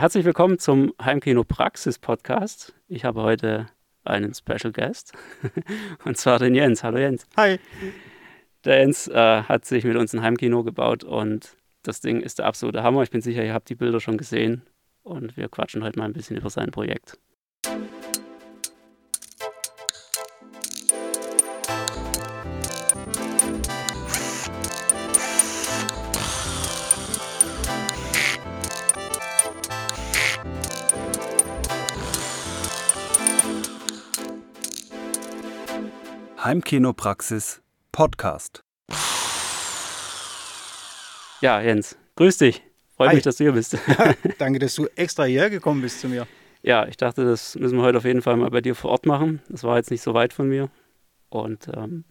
Herzlich 0.00 0.24
willkommen 0.24 0.60
zum 0.60 0.94
Heimkino 1.02 1.42
Praxis 1.42 1.98
Podcast. 1.98 2.72
Ich 2.86 3.04
habe 3.04 3.20
heute 3.22 3.66
einen 4.04 4.32
Special 4.32 4.70
Guest 4.70 5.12
und 6.04 6.16
zwar 6.16 6.38
den 6.38 6.54
Jens. 6.54 6.84
Hallo 6.84 6.98
Jens. 6.98 7.26
Hi. 7.36 7.58
Der 8.64 8.78
Jens 8.78 9.08
äh, 9.08 9.42
hat 9.42 9.64
sich 9.64 9.82
mit 9.82 9.96
uns 9.96 10.14
ein 10.14 10.22
Heimkino 10.22 10.62
gebaut 10.62 11.02
und 11.02 11.56
das 11.82 12.00
Ding 12.00 12.20
ist 12.20 12.38
der 12.38 12.46
absolute 12.46 12.84
Hammer. 12.84 13.02
Ich 13.02 13.10
bin 13.10 13.22
sicher, 13.22 13.44
ihr 13.44 13.52
habt 13.52 13.70
die 13.70 13.74
Bilder 13.74 13.98
schon 13.98 14.18
gesehen 14.18 14.62
und 15.02 15.36
wir 15.36 15.48
quatschen 15.48 15.82
heute 15.82 15.98
mal 15.98 16.04
ein 16.04 16.12
bisschen 16.12 16.36
über 16.36 16.48
sein 16.48 16.70
Projekt. 16.70 17.18
Heimkinopraxis 36.48 37.60
Podcast. 37.92 38.64
Ja, 41.42 41.60
Jens, 41.60 41.98
grüß 42.16 42.38
dich. 42.38 42.62
Freut 42.96 43.10
Hi. 43.10 43.16
mich, 43.16 43.24
dass 43.24 43.36
du 43.36 43.44
hier 43.44 43.52
bist. 43.52 43.74
Ja, 43.74 44.14
danke, 44.38 44.58
dass 44.58 44.74
du 44.74 44.86
extra 44.96 45.24
hierher 45.24 45.50
gekommen 45.50 45.82
bist 45.82 46.00
zu 46.00 46.08
mir. 46.08 46.26
Ja, 46.62 46.88
ich 46.88 46.96
dachte, 46.96 47.26
das 47.26 47.54
müssen 47.56 47.76
wir 47.76 47.82
heute 47.82 47.98
auf 47.98 48.06
jeden 48.06 48.22
Fall 48.22 48.38
mal 48.38 48.48
bei 48.48 48.62
dir 48.62 48.74
vor 48.74 48.92
Ort 48.92 49.04
machen. 49.04 49.42
Das 49.50 49.62
war 49.62 49.76
jetzt 49.76 49.90
nicht 49.90 50.00
so 50.00 50.14
weit 50.14 50.32
von 50.32 50.48
mir. 50.48 50.70
Und 51.28 51.68
ähm, 51.76 52.04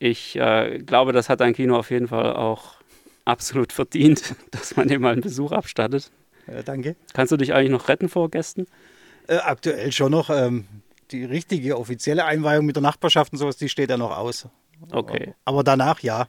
ich 0.00 0.34
äh, 0.34 0.80
glaube, 0.80 1.12
das 1.12 1.28
hat 1.28 1.38
dein 1.38 1.54
Kino 1.54 1.76
auf 1.76 1.92
jeden 1.92 2.08
Fall 2.08 2.34
auch 2.34 2.80
absolut 3.26 3.72
verdient, 3.72 4.34
dass 4.50 4.74
man 4.74 4.88
dir 4.88 4.98
mal 4.98 5.12
einen 5.12 5.22
Besuch 5.22 5.52
abstattet. 5.52 6.10
Äh, 6.48 6.64
danke. 6.64 6.96
Kannst 7.12 7.30
du 7.30 7.36
dich 7.36 7.54
eigentlich 7.54 7.70
noch 7.70 7.86
retten 7.86 8.08
vor 8.08 8.28
Gästen? 8.28 8.66
Äh, 9.28 9.36
aktuell 9.36 9.92
schon 9.92 10.10
noch. 10.10 10.30
Ähm, 10.30 10.66
die 11.10 11.24
richtige 11.24 11.78
offizielle 11.78 12.24
Einweihung 12.24 12.66
mit 12.66 12.76
der 12.76 12.82
Nachbarschaft 12.82 13.32
und 13.32 13.38
sowas, 13.38 13.56
die 13.56 13.68
steht 13.68 13.90
ja 13.90 13.96
noch 13.96 14.16
aus. 14.16 14.48
Okay. 14.90 15.34
Aber 15.44 15.64
danach 15.64 16.00
ja. 16.00 16.28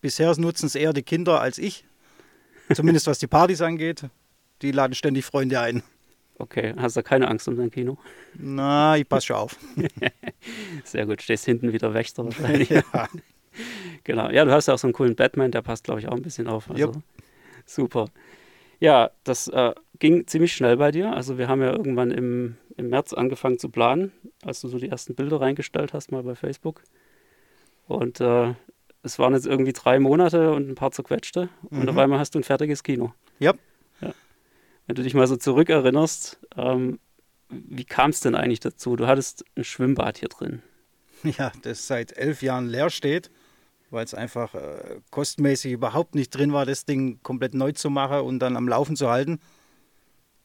Bisher 0.00 0.34
nutzen 0.38 0.66
es 0.66 0.74
eher 0.74 0.92
die 0.92 1.02
Kinder 1.02 1.40
als 1.40 1.58
ich. 1.58 1.84
Zumindest 2.72 3.06
was 3.06 3.18
die 3.18 3.26
Partys 3.26 3.60
angeht. 3.60 4.04
Die 4.62 4.72
laden 4.72 4.94
ständig 4.94 5.24
Freunde 5.24 5.60
ein. 5.60 5.82
Okay, 6.38 6.74
hast 6.78 6.96
du 6.96 7.02
keine 7.02 7.28
Angst 7.28 7.48
um 7.48 7.56
dein 7.56 7.70
Kino? 7.70 7.98
Na, 8.34 8.96
ich 8.96 9.06
passe 9.06 9.26
schon 9.26 9.36
auf. 9.36 9.58
Sehr 10.84 11.04
gut, 11.04 11.20
stehst 11.20 11.44
hinten 11.44 11.72
wieder 11.72 11.92
Wächter 11.92 12.24
wahrscheinlich. 12.24 12.68
ja. 12.70 12.82
Genau. 14.04 14.30
Ja, 14.30 14.44
du 14.44 14.52
hast 14.52 14.68
ja 14.68 14.74
auch 14.74 14.78
so 14.78 14.86
einen 14.86 14.94
coolen 14.94 15.16
Batman, 15.16 15.50
der 15.50 15.60
passt, 15.60 15.84
glaube 15.84 16.00
ich, 16.00 16.08
auch 16.08 16.14
ein 16.14 16.22
bisschen 16.22 16.46
auf. 16.46 16.70
Also. 16.70 16.92
Super. 17.66 18.06
Ja, 18.78 19.10
das 19.24 19.48
äh, 19.48 19.74
ging 19.98 20.26
ziemlich 20.26 20.54
schnell 20.54 20.76
bei 20.76 20.92
dir. 20.92 21.12
Also 21.12 21.36
wir 21.36 21.48
haben 21.48 21.60
ja 21.60 21.72
irgendwann 21.72 22.10
im, 22.10 22.56
im 22.80 22.88
März 22.90 23.12
angefangen 23.12 23.58
zu 23.58 23.68
planen, 23.68 24.12
als 24.44 24.60
du 24.60 24.68
so 24.68 24.78
die 24.78 24.88
ersten 24.88 25.14
Bilder 25.14 25.40
reingestellt 25.40 25.92
hast, 25.92 26.10
mal 26.10 26.22
bei 26.22 26.34
Facebook. 26.34 26.82
Und 27.86 28.20
äh, 28.20 28.54
es 29.02 29.18
waren 29.18 29.34
jetzt 29.34 29.46
irgendwie 29.46 29.72
drei 29.72 29.98
Monate 29.98 30.52
und 30.52 30.68
ein 30.68 30.74
paar 30.74 30.90
zerquetschte. 30.90 31.48
Und 31.70 31.82
Mhm. 31.82 31.88
auf 31.88 31.98
einmal 31.98 32.18
hast 32.18 32.34
du 32.34 32.38
ein 32.40 32.44
fertiges 32.44 32.82
Kino. 32.82 33.12
Ja. 33.38 33.54
ja. 34.00 34.12
Wenn 34.86 34.96
du 34.96 35.02
dich 35.02 35.14
mal 35.14 35.26
so 35.26 35.36
zurückerinnerst, 35.36 36.40
ähm, 36.56 36.98
wie 37.48 37.84
kam 37.84 38.10
es 38.10 38.20
denn 38.20 38.34
eigentlich 38.34 38.60
dazu? 38.60 38.96
Du 38.96 39.06
hattest 39.06 39.44
ein 39.56 39.64
Schwimmbad 39.64 40.18
hier 40.18 40.28
drin. 40.28 40.62
Ja, 41.36 41.52
das 41.62 41.86
seit 41.86 42.16
elf 42.16 42.40
Jahren 42.40 42.66
leer 42.66 42.88
steht, 42.88 43.30
weil 43.90 44.04
es 44.06 44.14
einfach 44.14 44.54
äh, 44.54 45.00
kostmäßig 45.10 45.72
überhaupt 45.72 46.14
nicht 46.14 46.30
drin 46.30 46.54
war, 46.54 46.64
das 46.64 46.86
Ding 46.86 47.22
komplett 47.22 47.52
neu 47.52 47.72
zu 47.72 47.90
machen 47.90 48.20
und 48.20 48.38
dann 48.38 48.56
am 48.56 48.66
Laufen 48.66 48.96
zu 48.96 49.10
halten. 49.10 49.38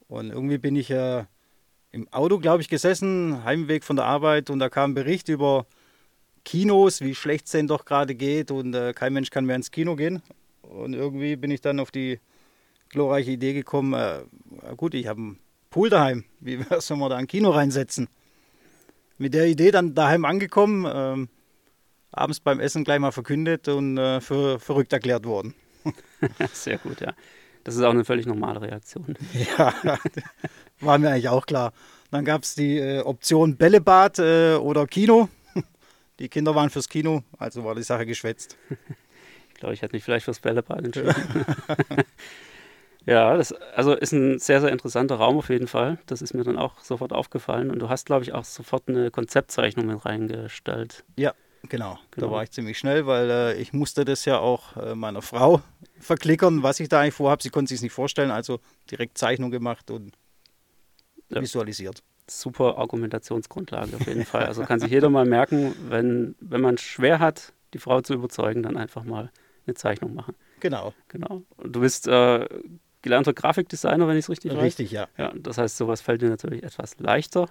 Und 0.08 0.30
irgendwie 0.30 0.58
bin 0.58 0.76
ich 0.76 0.90
äh, 0.90 1.24
im 1.96 2.12
Auto, 2.12 2.38
glaube 2.38 2.60
ich, 2.60 2.68
gesessen, 2.68 3.42
Heimweg 3.44 3.82
von 3.82 3.96
der 3.96 4.04
Arbeit 4.04 4.50
und 4.50 4.58
da 4.58 4.68
kam 4.68 4.90
ein 4.90 4.94
Bericht 4.94 5.30
über 5.30 5.66
Kinos, 6.44 7.00
wie 7.00 7.14
schlecht 7.14 7.46
es 7.46 7.52
denn 7.52 7.66
doch 7.66 7.86
gerade 7.86 8.14
geht 8.14 8.50
und 8.50 8.74
äh, 8.74 8.92
kein 8.92 9.14
Mensch 9.14 9.30
kann 9.30 9.46
mehr 9.46 9.56
ins 9.56 9.70
Kino 9.70 9.96
gehen. 9.96 10.22
Und 10.60 10.92
irgendwie 10.92 11.36
bin 11.36 11.50
ich 11.50 11.62
dann 11.62 11.80
auf 11.80 11.90
die 11.90 12.20
glorreiche 12.90 13.30
Idee 13.30 13.54
gekommen, 13.54 13.94
äh, 13.94 14.24
gut, 14.76 14.92
ich 14.92 15.06
habe 15.06 15.20
einen 15.20 15.38
Pool 15.70 15.88
daheim, 15.88 16.24
wie 16.40 16.58
wäre 16.58 16.76
es, 16.76 16.90
wenn 16.90 16.98
wir 16.98 17.08
da 17.08 17.16
ein 17.16 17.26
Kino 17.26 17.50
reinsetzen? 17.50 18.08
Mit 19.16 19.32
der 19.32 19.46
Idee 19.46 19.70
dann 19.70 19.94
daheim 19.94 20.26
angekommen, 20.26 20.86
ähm, 20.92 21.28
abends 22.12 22.40
beim 22.40 22.60
Essen 22.60 22.84
gleich 22.84 23.00
mal 23.00 23.10
verkündet 23.10 23.68
und 23.68 23.96
äh, 23.96 24.20
für 24.20 24.60
verrückt 24.60 24.92
erklärt 24.92 25.24
worden. 25.24 25.54
Sehr 26.52 26.76
gut, 26.76 27.00
ja. 27.00 27.14
Das 27.66 27.74
ist 27.74 27.82
auch 27.82 27.90
eine 27.90 28.04
völlig 28.04 28.26
normale 28.26 28.60
Reaktion. 28.60 29.16
Ja, 29.58 29.74
war 30.80 30.98
mir 30.98 31.10
eigentlich 31.10 31.28
auch 31.28 31.46
klar. 31.46 31.72
Dann 32.10 32.24
gab 32.24 32.42
es 32.42 32.54
die 32.54 32.78
äh, 32.78 33.00
Option 33.00 33.56
Bällebad 33.56 34.18
äh, 34.18 34.54
oder 34.54 34.86
Kino. 34.86 35.28
Die 36.18 36.28
Kinder 36.28 36.54
waren 36.54 36.70
fürs 36.70 36.88
Kino, 36.88 37.22
also 37.38 37.64
war 37.64 37.74
die 37.74 37.82
Sache 37.82 38.06
geschwätzt. 38.06 38.56
Ich 39.48 39.60
glaube, 39.60 39.72
ich 39.72 39.80
hätte 39.80 39.96
mich 39.96 40.04
vielleicht 40.04 40.26
fürs 40.26 40.40
Bällebad 40.40 40.84
entschieden. 40.84 41.14
ja, 43.06 43.34
das 43.34 43.52
also 43.52 43.94
ist 43.94 44.12
ein 44.12 44.38
sehr, 44.38 44.60
sehr 44.60 44.70
interessanter 44.70 45.14
Raum 45.14 45.38
auf 45.38 45.48
jeden 45.48 45.66
Fall. 45.66 45.96
Das 46.04 46.20
ist 46.20 46.34
mir 46.34 46.44
dann 46.44 46.58
auch 46.58 46.78
sofort 46.80 47.14
aufgefallen. 47.14 47.70
Und 47.70 47.78
du 47.78 47.88
hast, 47.88 48.04
glaube 48.04 48.22
ich, 48.22 48.34
auch 48.34 48.44
sofort 48.44 48.82
eine 48.86 49.10
Konzeptzeichnung 49.10 49.86
mit 49.86 50.04
reingestellt. 50.04 51.04
Ja, 51.16 51.32
genau. 51.70 51.98
Genau. 52.10 52.26
Da 52.26 52.30
war 52.30 52.42
ich 52.42 52.50
ziemlich 52.50 52.76
schnell, 52.76 53.06
weil 53.06 53.30
äh, 53.30 53.54
ich 53.54 53.72
musste 53.72 54.04
das 54.04 54.26
ja 54.26 54.38
auch 54.38 54.76
äh, 54.76 54.94
meiner 54.94 55.22
Frau 55.22 55.62
verklickern, 56.00 56.62
was 56.62 56.78
ich 56.78 56.90
da 56.90 57.00
eigentlich 57.00 57.14
vorhabe. 57.14 57.42
Sie 57.42 57.48
konnte 57.48 57.70
sich 57.70 57.80
nicht 57.80 57.94
vorstellen, 57.94 58.30
also 58.30 58.60
direkt 58.90 59.16
Zeichnung 59.16 59.50
gemacht 59.50 59.90
und 59.90 60.12
Ja. 61.28 61.40
visualisiert. 61.40 62.02
Super 62.28 62.78
Argumentationsgrundlage 62.78 63.96
auf 63.96 64.06
jeden 64.06 64.24
Fall. 64.24 64.46
Also 64.46 64.64
kann 64.64 64.80
sich 64.80 64.90
jeder 64.90 65.10
mal 65.10 65.24
merken, 65.24 65.74
wenn, 65.88 66.34
wenn 66.40 66.60
man 66.60 66.74
es 66.74 66.82
schwer 66.82 67.18
hat, 67.18 67.52
die 67.72 67.78
Frau 67.78 68.00
zu 68.00 68.14
überzeugen, 68.14 68.62
dann 68.62 68.76
einfach 68.76 69.04
mal 69.04 69.30
eine 69.66 69.74
Zeichnung 69.74 70.14
machen. 70.14 70.34
Genau, 70.60 70.92
Genau. 71.08 71.42
Und 71.56 71.74
du 71.76 71.80
bist 71.80 72.08
äh, 72.08 72.48
gelernter 73.02 73.32
Grafikdesigner, 73.32 74.08
wenn 74.08 74.16
ich 74.16 74.24
es 74.24 74.30
richtig 74.30 74.52
weiß. 74.52 74.62
richtig, 74.62 74.90
ja. 74.90 75.06
Ja, 75.16 75.32
das 75.36 75.58
heißt, 75.58 75.76
sowas 75.76 76.00
fällt 76.00 76.22
dir 76.22 76.28
natürlich 76.28 76.62
etwas 76.62 76.98
leichter. 76.98 77.48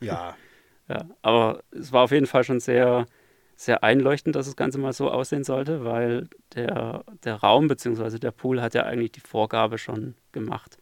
Ja, 0.00 0.36
Ja, 0.90 1.04
aber 1.22 1.62
es 1.70 1.92
war 1.92 2.02
auf 2.02 2.10
jeden 2.10 2.26
Fall 2.26 2.42
schon 2.42 2.58
sehr, 2.58 3.06
sehr 3.54 3.84
einleuchtend, 3.84 4.34
dass 4.34 4.46
das 4.46 4.56
Ganze 4.56 4.78
mal 4.78 4.92
so 4.92 5.08
aussehen 5.08 5.44
sollte, 5.44 5.84
weil 5.84 6.28
der, 6.56 7.04
der 7.22 7.36
Raum 7.36 7.68
bzw. 7.68 8.18
der 8.18 8.32
Pool 8.32 8.60
hat 8.60 8.74
ja 8.74 8.82
eigentlich 8.82 9.12
die 9.12 9.20
Vorgabe 9.20 9.78
schon 9.78 10.16
gemacht. 10.32 10.78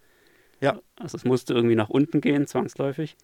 Ja. 0.60 0.80
Also 0.96 1.16
es 1.16 1.24
musste 1.24 1.54
irgendwie 1.54 1.76
nach 1.76 1.88
unten 1.88 2.20
gehen, 2.20 2.46
zwangsläufig. 2.46 3.16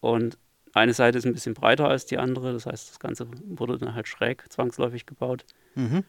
Und 0.00 0.38
eine 0.72 0.94
Seite 0.94 1.18
ist 1.18 1.26
ein 1.26 1.32
bisschen 1.32 1.54
breiter 1.54 1.88
als 1.88 2.06
die 2.06 2.18
andere, 2.18 2.52
das 2.52 2.66
heißt, 2.66 2.90
das 2.90 3.00
Ganze 3.00 3.28
wurde 3.44 3.78
dann 3.78 3.94
halt 3.94 4.08
schräg 4.08 4.44
zwangsläufig 4.50 5.06
gebaut. 5.06 5.44
mhm. 5.74 6.04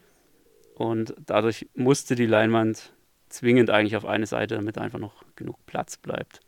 Und 0.76 1.14
dadurch 1.26 1.68
musste 1.74 2.14
die 2.14 2.24
Leinwand 2.24 2.94
zwingend 3.28 3.68
eigentlich 3.68 3.96
auf 3.96 4.06
eine 4.06 4.24
Seite, 4.24 4.54
damit 4.54 4.78
einfach 4.78 4.98
noch 4.98 5.24
genug 5.36 5.58
Platz 5.66 5.98
bleibt. 5.98 6.40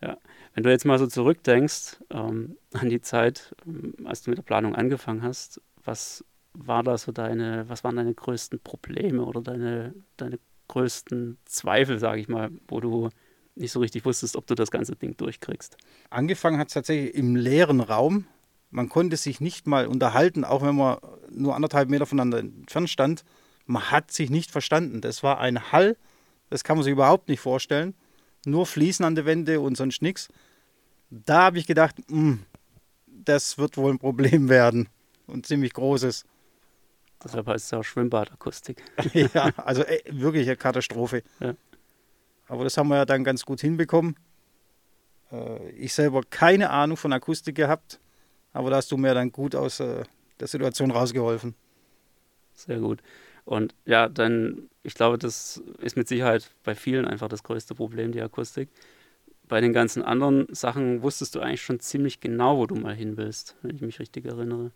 Ja. 0.00 0.18
Wenn 0.54 0.62
du 0.62 0.70
jetzt 0.70 0.84
mal 0.84 0.98
so 0.98 1.06
zurückdenkst 1.08 1.96
ähm, 2.10 2.56
an 2.72 2.88
die 2.88 3.00
Zeit, 3.00 3.56
ähm, 3.66 3.94
als 4.04 4.22
du 4.22 4.30
mit 4.30 4.38
der 4.38 4.44
Planung 4.44 4.76
angefangen 4.76 5.22
hast, 5.22 5.60
was 5.84 6.24
war 6.52 6.82
da 6.82 6.96
so 6.96 7.12
deine, 7.12 7.68
was 7.68 7.84
waren 7.84 7.96
deine 7.96 8.14
größten 8.14 8.60
Probleme 8.60 9.24
oder 9.24 9.40
deine, 9.40 9.94
deine 10.16 10.38
größten 10.68 11.38
Zweifel, 11.44 11.98
sage 11.98 12.20
ich 12.20 12.28
mal, 12.28 12.50
wo 12.68 12.80
du 12.80 13.10
nicht 13.54 13.72
so 13.72 13.80
richtig 13.80 14.04
wusstest, 14.04 14.36
ob 14.36 14.46
du 14.46 14.54
das 14.54 14.70
ganze 14.70 14.94
Ding 14.94 15.16
durchkriegst? 15.16 15.76
Angefangen 16.10 16.58
hat 16.58 16.68
es 16.68 16.74
tatsächlich 16.74 17.14
im 17.14 17.36
leeren 17.36 17.80
Raum. 17.80 18.26
Man 18.70 18.88
konnte 18.88 19.16
sich 19.16 19.40
nicht 19.40 19.66
mal 19.66 19.86
unterhalten, 19.86 20.44
auch 20.44 20.62
wenn 20.62 20.76
man 20.76 20.98
nur 21.30 21.56
anderthalb 21.56 21.88
Meter 21.88 22.06
voneinander 22.06 22.38
entfernt 22.38 22.90
stand. 22.90 23.24
Man 23.66 23.90
hat 23.90 24.12
sich 24.12 24.30
nicht 24.30 24.50
verstanden. 24.50 25.00
Das 25.00 25.22
war 25.22 25.40
ein 25.40 25.72
Hall, 25.72 25.96
das 26.50 26.64
kann 26.64 26.76
man 26.76 26.84
sich 26.84 26.92
überhaupt 26.92 27.28
nicht 27.28 27.40
vorstellen. 27.40 27.94
Nur 28.46 28.66
Fliesen 28.66 29.04
an 29.04 29.14
der 29.14 29.26
Wände 29.26 29.60
und 29.60 29.76
sonst 29.76 30.00
nichts. 30.02 30.28
Da 31.10 31.44
habe 31.44 31.58
ich 31.58 31.66
gedacht, 31.66 31.96
"Hm, 32.08 32.44
das 33.06 33.58
wird 33.58 33.76
wohl 33.76 33.92
ein 33.92 33.98
Problem 33.98 34.48
werden. 34.48 34.88
Und 35.26 35.46
ziemlich 35.46 35.74
großes. 35.74 36.24
Deshalb 37.22 37.46
heißt 37.46 37.64
es 37.64 37.70
ja 37.70 37.78
auch 37.78 37.84
Schwimmbadakustik. 37.84 38.82
ja, 39.12 39.50
also 39.56 39.82
äh, 39.82 40.00
wirklich 40.10 40.46
eine 40.46 40.56
Katastrophe. 40.56 41.22
Ja. 41.40 41.54
Aber 42.46 42.64
das 42.64 42.76
haben 42.76 42.88
wir 42.88 42.96
ja 42.96 43.04
dann 43.04 43.24
ganz 43.24 43.44
gut 43.44 43.60
hinbekommen. 43.60 44.16
Äh, 45.32 45.70
ich 45.70 45.94
selber 45.94 46.22
keine 46.28 46.70
Ahnung 46.70 46.96
von 46.96 47.12
Akustik 47.12 47.56
gehabt, 47.56 48.00
aber 48.52 48.70
da 48.70 48.76
hast 48.76 48.90
du 48.90 48.96
mir 48.96 49.14
dann 49.14 49.32
gut 49.32 49.54
aus 49.54 49.80
äh, 49.80 50.04
der 50.40 50.48
Situation 50.48 50.90
rausgeholfen. 50.90 51.54
Sehr 52.54 52.78
gut. 52.78 53.02
Und 53.44 53.74
ja, 53.86 54.08
dann, 54.08 54.68
ich 54.82 54.94
glaube, 54.94 55.16
das 55.16 55.62
ist 55.78 55.96
mit 55.96 56.08
Sicherheit 56.08 56.50
bei 56.64 56.74
vielen 56.74 57.06
einfach 57.06 57.28
das 57.28 57.42
größte 57.42 57.74
Problem, 57.74 58.12
die 58.12 58.20
Akustik. 58.20 58.68
Bei 59.46 59.60
den 59.62 59.72
ganzen 59.72 60.02
anderen 60.02 60.52
Sachen 60.54 61.02
wusstest 61.02 61.34
du 61.34 61.40
eigentlich 61.40 61.62
schon 61.62 61.80
ziemlich 61.80 62.20
genau, 62.20 62.58
wo 62.58 62.66
du 62.66 62.74
mal 62.74 62.94
hin 62.94 63.16
willst, 63.16 63.56
wenn 63.62 63.76
ich 63.76 63.80
mich 63.80 63.98
richtig 64.00 64.26
erinnere. 64.26 64.72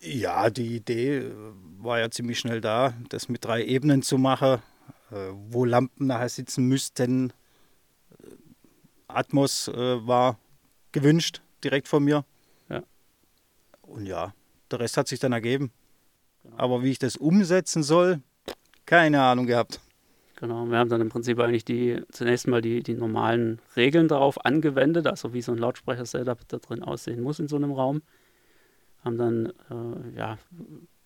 Ja, 0.00 0.48
die 0.50 0.76
Idee 0.76 1.18
äh, 1.18 1.32
war 1.78 1.98
ja 1.98 2.10
ziemlich 2.10 2.38
schnell 2.38 2.60
da, 2.60 2.94
das 3.08 3.28
mit 3.28 3.44
drei 3.44 3.64
Ebenen 3.64 4.02
zu 4.02 4.18
machen, 4.18 4.62
äh, 5.10 5.16
wo 5.50 5.64
Lampen 5.64 6.06
nachher 6.06 6.28
sitzen 6.28 6.66
müssten, 6.66 7.32
Atmos 9.08 9.68
äh, 9.68 10.06
war 10.06 10.38
gewünscht, 10.92 11.42
direkt 11.64 11.88
von 11.88 12.04
mir. 12.04 12.24
Ja. 12.68 12.82
Und 13.82 14.06
ja, 14.06 14.34
der 14.70 14.80
Rest 14.80 14.96
hat 14.96 15.08
sich 15.08 15.18
dann 15.18 15.32
ergeben. 15.32 15.72
Aber 16.56 16.82
wie 16.82 16.90
ich 16.90 16.98
das 16.98 17.16
umsetzen 17.16 17.82
soll, 17.82 18.20
keine 18.86 19.22
Ahnung 19.22 19.46
gehabt. 19.46 19.80
Genau, 20.36 20.66
wir 20.66 20.78
haben 20.78 20.88
dann 20.88 21.00
im 21.00 21.08
Prinzip 21.08 21.40
eigentlich 21.40 21.64
die 21.64 22.00
zunächst 22.12 22.46
mal 22.46 22.62
die, 22.62 22.82
die 22.82 22.94
normalen 22.94 23.60
Regeln 23.74 24.06
darauf 24.06 24.44
angewendet, 24.44 25.06
also 25.06 25.34
wie 25.34 25.42
so 25.42 25.50
ein 25.50 25.58
Lautsprecher-Setup 25.58 26.38
da 26.46 26.58
drin 26.58 26.82
aussehen 26.84 27.22
muss 27.22 27.40
in 27.40 27.48
so 27.48 27.56
einem 27.56 27.72
Raum. 27.72 28.02
Haben 29.04 29.18
dann 29.18 29.46
äh, 29.70 30.16
ja, 30.16 30.38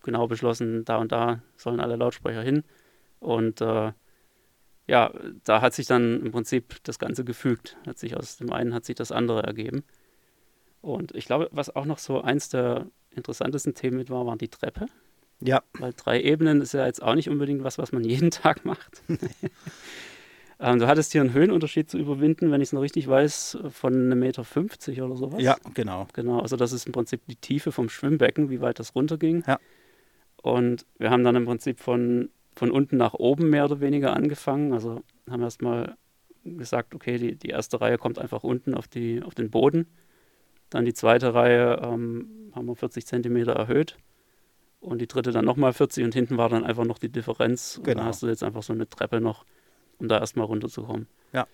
genau 0.03 0.27
beschlossen, 0.27 0.85
da 0.85 0.99
und 0.99 1.13
da 1.13 1.43
sollen 1.57 1.81
alle 1.81 1.97
Lautsprecher 1.97 2.43
hin. 2.43 2.65
Und 3.21 3.61
äh, 3.61 3.93
ja, 4.87 5.13
da 5.45 5.61
hat 5.61 5.75
sich 5.75 5.87
dann 5.87 6.21
im 6.25 6.33
Prinzip 6.33 6.83
das 6.85 6.99
Ganze 6.99 7.25
gefügt. 7.25 7.77
Hat 7.87 7.99
sich 7.99 8.17
aus 8.17 8.37
dem 8.37 8.53
einen 8.53 8.75
hat 8.75 8.85
sich 8.85 8.97
das 8.97 9.13
andere 9.13 9.43
ergeben. 9.43 9.85
Und 10.81 11.15
ich 11.15 11.27
glaube, 11.27 11.49
was 11.53 11.75
auch 11.75 11.85
noch 11.85 11.99
so 11.99 12.21
eins 12.21 12.49
der 12.49 12.87
interessantesten 13.11 13.75
Themen 13.75 13.99
mit 13.99 14.11
war, 14.11 14.27
war 14.27 14.37
die 14.37 14.49
Treppe. 14.49 14.87
Ja. 15.41 15.63
Weil 15.79 15.93
drei 15.93 16.21
Ebenen 16.21 16.61
ist 16.61 16.75
ja 16.75 16.87
jetzt 16.87 17.03
auch 17.03 17.15
nicht 17.15 17.29
unbedingt 17.29 17.63
was, 17.65 17.79
was 17.79 17.93
man 17.93 18.05
jeden 18.05 18.31
Tag 18.33 18.65
macht. 18.65 19.03
ähm, 20.63 20.79
du 20.79 20.87
hattest 20.87 21.13
hier 21.13 21.21
einen 21.21 21.33
Höhenunterschied 21.35 21.91
zu 21.91 21.99
überwinden, 21.99 22.51
wenn 22.51 22.61
ich 22.61 22.69
es 22.69 22.73
noch 22.73 22.81
richtig 22.81 23.09
weiß, 23.09 23.59
von 23.71 23.95
1,50 23.95 24.15
Meter 24.15 24.45
50 24.45 25.03
oder 25.03 25.17
sowas. 25.17 25.43
Ja, 25.43 25.57
genau. 25.75 26.07
Genau, 26.15 26.41
also 26.41 26.57
das 26.57 26.73
ist 26.73 26.87
im 26.87 26.93
Prinzip 26.93 27.21
die 27.27 27.37
Tiefe 27.37 27.73
vom 27.73 27.89
Schwimmbecken, 27.89 28.49
wie 28.51 28.61
weit 28.61 28.79
das 28.79 28.95
runterging. 28.95 29.45
Ja. 29.47 29.59
Und 30.43 30.87
wir 30.99 31.11
haben 31.11 31.25
dann 31.25 31.37
im 31.37 31.45
Prinzip 31.45 31.81
von, 31.81 32.31
von 32.57 32.71
unten 32.71 32.97
nach 32.97 33.15
oben 33.15 33.51
mehr 33.51 33.65
oder 33.65 33.81
weniger 33.81 34.15
angefangen. 34.15 34.73
Also 34.73 35.03
haben 35.29 35.43
erstmal 35.43 35.97
gesagt, 36.45 36.95
okay, 36.95 37.19
die, 37.19 37.37
die 37.37 37.49
erste 37.49 37.81
Reihe 37.81 37.99
kommt 37.99 38.19
einfach 38.19 38.43
unten 38.43 38.75
auf, 38.75 38.89
die, 38.89 39.23
auf 39.23 39.35
den 39.35 39.51
Boden. 39.51 39.87
Dann 40.71 40.85
die 40.85 40.95
zweite 40.95 41.35
Reihe 41.35 41.81
ähm, 41.83 42.51
haben 42.55 42.67
wir 42.67 42.75
40 42.75 43.07
Zentimeter 43.07 43.53
erhöht 43.53 43.99
und 44.81 45.01
die 45.01 45.07
dritte 45.07 45.31
dann 45.31 45.45
nochmal 45.45 45.73
40 45.73 46.05
und 46.05 46.15
hinten 46.15 46.37
war 46.39 46.49
dann 46.49 46.65
einfach 46.65 46.85
noch 46.85 46.99
die 46.99 47.09
Differenz. 47.11 47.77
Und 47.79 47.85
Genau. 47.85 47.99
dann 47.99 48.07
hast 48.07 48.23
du 48.23 48.27
jetzt 48.27 48.43
einfach 48.43 48.63
so 48.63 48.73
eine 48.73 48.89
Treppe 48.89 49.21
noch, 49.21 49.45
um 50.03 50.09
da 50.09 50.19
erstmal 50.19 50.47
runterzukommen. 50.47 51.07
Ja. 51.33 51.47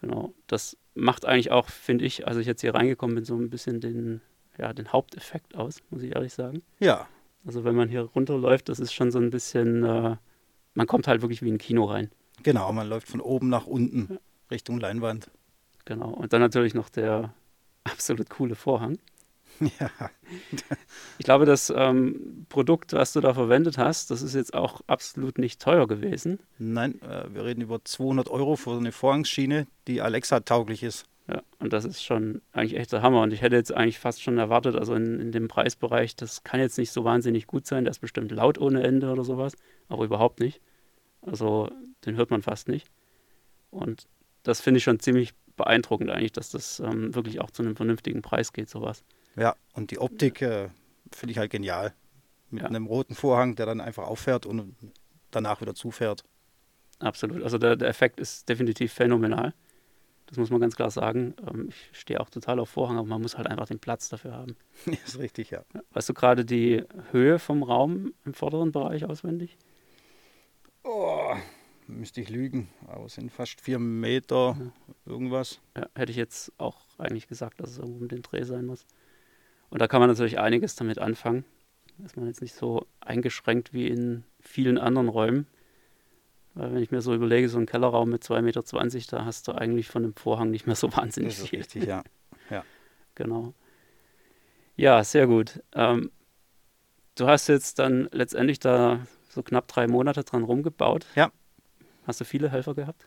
Genau. 0.00 0.34
Das 0.48 0.76
macht 0.94 1.24
eigentlich 1.24 1.50
auch, 1.50 1.68
finde 1.68 2.04
ich, 2.04 2.26
als 2.26 2.36
ich 2.36 2.46
jetzt 2.46 2.60
hier 2.60 2.74
reingekommen 2.74 3.14
bin, 3.16 3.24
so 3.24 3.34
ein 3.36 3.48
bisschen 3.48 3.80
den, 3.80 4.20
ja, 4.58 4.72
den 4.72 4.92
Haupteffekt 4.92 5.54
aus, 5.56 5.78
muss 5.90 6.02
ich 6.02 6.14
ehrlich 6.14 6.34
sagen. 6.34 6.62
Ja, 6.80 7.08
Also 7.46 7.64
wenn 7.64 7.74
man 7.74 7.88
hier 7.88 8.02
runterläuft, 8.02 8.68
das 8.68 8.80
ist 8.80 8.92
schon 8.92 9.10
so 9.10 9.18
ein 9.18 9.30
bisschen, 9.30 9.84
äh, 9.84 10.16
man 10.74 10.86
kommt 10.86 11.06
halt 11.08 11.22
wirklich 11.22 11.42
wie 11.42 11.48
in 11.48 11.54
ein 11.54 11.58
Kino 11.58 11.84
rein. 11.84 12.10
genau. 12.42 12.72
Man 12.72 12.88
läuft 12.88 13.08
von 13.08 13.20
oben 13.20 13.48
nach 13.48 13.66
unten 13.66 14.18
Richtung 14.50 14.78
Leinwand. 14.80 15.30
Genau. 15.84 16.10
Und 16.10 16.32
dann 16.32 16.40
natürlich 16.40 16.74
noch 16.74 16.88
der 16.88 17.32
absolut 17.84 18.28
coole 18.30 18.54
Vorhang. 18.56 18.98
Ja, 19.78 19.90
Ich 21.18 21.24
glaube, 21.24 21.46
das 21.46 21.72
ähm, 21.74 22.46
Produkt, 22.48 22.92
was 22.92 23.12
du 23.12 23.20
da 23.20 23.34
verwendet 23.34 23.78
hast, 23.78 24.10
das 24.10 24.22
ist 24.22 24.34
jetzt 24.34 24.54
auch 24.54 24.80
absolut 24.86 25.38
nicht 25.38 25.60
teuer 25.60 25.86
gewesen. 25.86 26.38
nein, 26.58 27.00
äh, 27.02 27.32
wir 27.32 27.44
reden 27.44 27.60
über 27.60 27.84
200 27.84 28.28
Euro 28.28 28.56
für 28.56 28.76
eine 28.76 28.92
Vorhangsschiene, 28.92 29.66
die 29.86 30.00
Alexa-tauglich 30.00 30.82
ist. 30.82 31.06
Ja, 31.26 31.42
und 31.58 31.72
das 31.72 31.86
ist 31.86 32.02
schon 32.04 32.42
eigentlich 32.52 32.78
echt 32.78 32.92
der 32.92 33.00
Hammer. 33.00 33.22
Und 33.22 33.32
ich 33.32 33.40
hätte 33.40 33.56
jetzt 33.56 33.72
eigentlich 33.72 33.98
fast 33.98 34.22
schon 34.22 34.36
erwartet, 34.36 34.76
also 34.76 34.94
in, 34.94 35.20
in 35.20 35.32
dem 35.32 35.48
Preisbereich, 35.48 36.16
das 36.16 36.44
kann 36.44 36.60
jetzt 36.60 36.76
nicht 36.76 36.90
so 36.90 37.04
wahnsinnig 37.04 37.46
gut 37.46 37.66
sein. 37.66 37.84
Der 37.84 37.92
ist 37.92 38.00
bestimmt 38.00 38.30
laut 38.30 38.58
ohne 38.58 38.82
Ende 38.82 39.10
oder 39.10 39.24
sowas, 39.24 39.56
aber 39.88 40.04
überhaupt 40.04 40.40
nicht. 40.40 40.60
Also 41.22 41.70
den 42.04 42.16
hört 42.16 42.30
man 42.30 42.42
fast 42.42 42.68
nicht. 42.68 42.88
Und 43.70 44.06
das 44.42 44.60
finde 44.60 44.78
ich 44.78 44.84
schon 44.84 45.00
ziemlich 45.00 45.32
beeindruckend 45.56 46.10
eigentlich, 46.10 46.32
dass 46.32 46.50
das 46.50 46.80
ähm, 46.80 47.14
wirklich 47.14 47.40
auch 47.40 47.50
zu 47.50 47.62
einem 47.62 47.76
vernünftigen 47.76 48.20
Preis 48.20 48.52
geht, 48.52 48.68
sowas. 48.68 49.02
Ja, 49.36 49.56
und 49.72 49.90
die 49.90 49.98
Optik 49.98 50.42
äh, 50.42 50.68
finde 51.12 51.32
ich 51.32 51.38
halt 51.38 51.50
genial. 51.50 51.94
Mit 52.50 52.62
Ja. 52.62 52.68
einem 52.68 52.86
roten 52.86 53.14
Vorhang, 53.14 53.56
der 53.56 53.66
dann 53.66 53.80
einfach 53.80 54.06
auffährt 54.06 54.46
und 54.46 54.76
danach 55.30 55.60
wieder 55.60 55.74
zufährt. 55.74 56.24
Absolut. 57.00 57.42
Also 57.42 57.58
der, 57.58 57.74
der 57.76 57.88
Effekt 57.88 58.20
ist 58.20 58.48
definitiv 58.48 58.92
phänomenal. 58.92 59.52
Das 60.26 60.38
muss 60.38 60.50
man 60.50 60.60
ganz 60.60 60.76
klar 60.76 60.90
sagen. 60.90 61.34
Ähm, 61.50 61.68
ich 61.68 61.98
stehe 61.98 62.20
auch 62.20 62.30
total 62.30 62.58
auf 62.60 62.70
Vorhang, 62.70 62.96
aber 62.96 63.08
man 63.08 63.20
muss 63.20 63.36
halt 63.36 63.46
einfach 63.48 63.66
den 63.66 63.80
Platz 63.80 64.08
dafür 64.08 64.32
haben. 64.32 64.56
ist 64.86 65.18
richtig, 65.18 65.50
ja. 65.50 65.64
Weißt 65.90 66.08
du 66.08 66.14
gerade 66.14 66.44
die 66.44 66.82
Höhe 67.10 67.38
vom 67.38 67.62
Raum 67.62 68.14
im 68.24 68.34
vorderen 68.34 68.70
Bereich 68.72 69.04
auswendig? 69.04 69.58
Oh, 70.84 71.34
müsste 71.86 72.20
ich 72.20 72.28
lügen, 72.30 72.68
aber 72.86 73.06
es 73.06 73.14
sind 73.14 73.32
fast 73.32 73.60
vier 73.60 73.78
Meter 73.78 74.56
irgendwas. 75.06 75.60
Ja, 75.76 75.88
hätte 75.94 76.12
ich 76.12 76.18
jetzt 76.18 76.52
auch 76.58 76.78
eigentlich 76.98 77.26
gesagt, 77.26 77.60
dass 77.60 77.70
es 77.70 77.78
irgendwo 77.78 78.00
um 78.00 78.08
den 78.08 78.22
Dreh 78.22 78.44
sein 78.44 78.66
muss. 78.66 78.86
Und 79.74 79.80
da 79.80 79.88
kann 79.88 79.98
man 79.98 80.08
natürlich 80.08 80.38
einiges 80.38 80.76
damit 80.76 81.00
anfangen. 81.00 81.44
Ist 82.04 82.16
man 82.16 82.28
jetzt 82.28 82.40
nicht 82.40 82.54
so 82.54 82.86
eingeschränkt 83.00 83.72
wie 83.72 83.88
in 83.88 84.22
vielen 84.38 84.78
anderen 84.78 85.08
Räumen. 85.08 85.48
Weil 86.54 86.72
wenn 86.72 86.80
ich 86.80 86.92
mir 86.92 87.00
so 87.00 87.12
überlege, 87.12 87.48
so 87.48 87.58
ein 87.58 87.66
Kellerraum 87.66 88.08
mit 88.08 88.22
2,20 88.22 88.42
Meter, 88.42 88.62
da 89.10 89.24
hast 89.24 89.48
du 89.48 89.52
eigentlich 89.52 89.88
von 89.88 90.04
dem 90.04 90.14
Vorhang 90.14 90.52
nicht 90.52 90.68
mehr 90.68 90.76
so 90.76 90.92
wahnsinnig 90.96 91.30
Das 91.34 91.40
ist 91.42 91.48
viel. 91.48 91.58
richtig, 91.58 91.86
ja. 91.86 92.04
Genau. 93.16 93.52
Ja, 94.76 95.02
sehr 95.02 95.26
gut. 95.26 95.60
Ähm, 95.72 96.12
du 97.16 97.26
hast 97.26 97.48
jetzt 97.48 97.80
dann 97.80 98.08
letztendlich 98.12 98.60
da 98.60 99.04
so 99.28 99.42
knapp 99.42 99.66
drei 99.66 99.88
Monate 99.88 100.22
dran 100.22 100.44
rumgebaut. 100.44 101.04
Ja. 101.16 101.32
Hast 102.06 102.20
du 102.20 102.24
viele 102.24 102.48
Helfer 102.48 102.76
gehabt? 102.76 103.06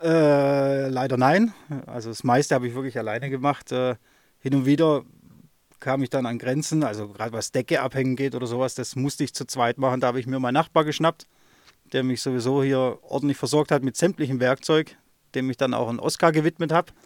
Äh, 0.00 0.88
leider 0.88 1.18
nein. 1.18 1.52
Also 1.84 2.08
das 2.08 2.24
meiste 2.24 2.54
habe 2.54 2.66
ich 2.66 2.74
wirklich 2.74 2.96
alleine 2.96 3.28
gemacht. 3.28 3.72
Äh, 3.72 3.96
hin 4.38 4.54
und 4.54 4.64
wieder 4.64 5.04
kam 5.80 6.02
ich 6.02 6.10
dann 6.10 6.26
an 6.26 6.38
Grenzen, 6.38 6.84
also 6.84 7.08
gerade 7.08 7.32
was 7.32 7.52
Decke 7.52 7.80
abhängen 7.80 8.14
geht 8.14 8.34
oder 8.34 8.46
sowas, 8.46 8.74
das 8.74 8.96
musste 8.96 9.24
ich 9.24 9.34
zu 9.34 9.46
zweit 9.46 9.78
machen. 9.78 10.00
Da 10.00 10.08
habe 10.08 10.20
ich 10.20 10.26
mir 10.26 10.38
meinen 10.38 10.54
Nachbar 10.54 10.84
geschnappt, 10.84 11.26
der 11.92 12.04
mich 12.04 12.22
sowieso 12.22 12.62
hier 12.62 12.98
ordentlich 13.02 13.38
versorgt 13.38 13.72
hat 13.72 13.82
mit 13.82 13.96
sämtlichem 13.96 14.40
Werkzeug, 14.40 14.96
dem 15.34 15.50
ich 15.50 15.56
dann 15.56 15.74
auch 15.74 15.88
einen 15.88 15.98
Oscar 15.98 16.32
gewidmet 16.32 16.72
habe. 16.72 16.92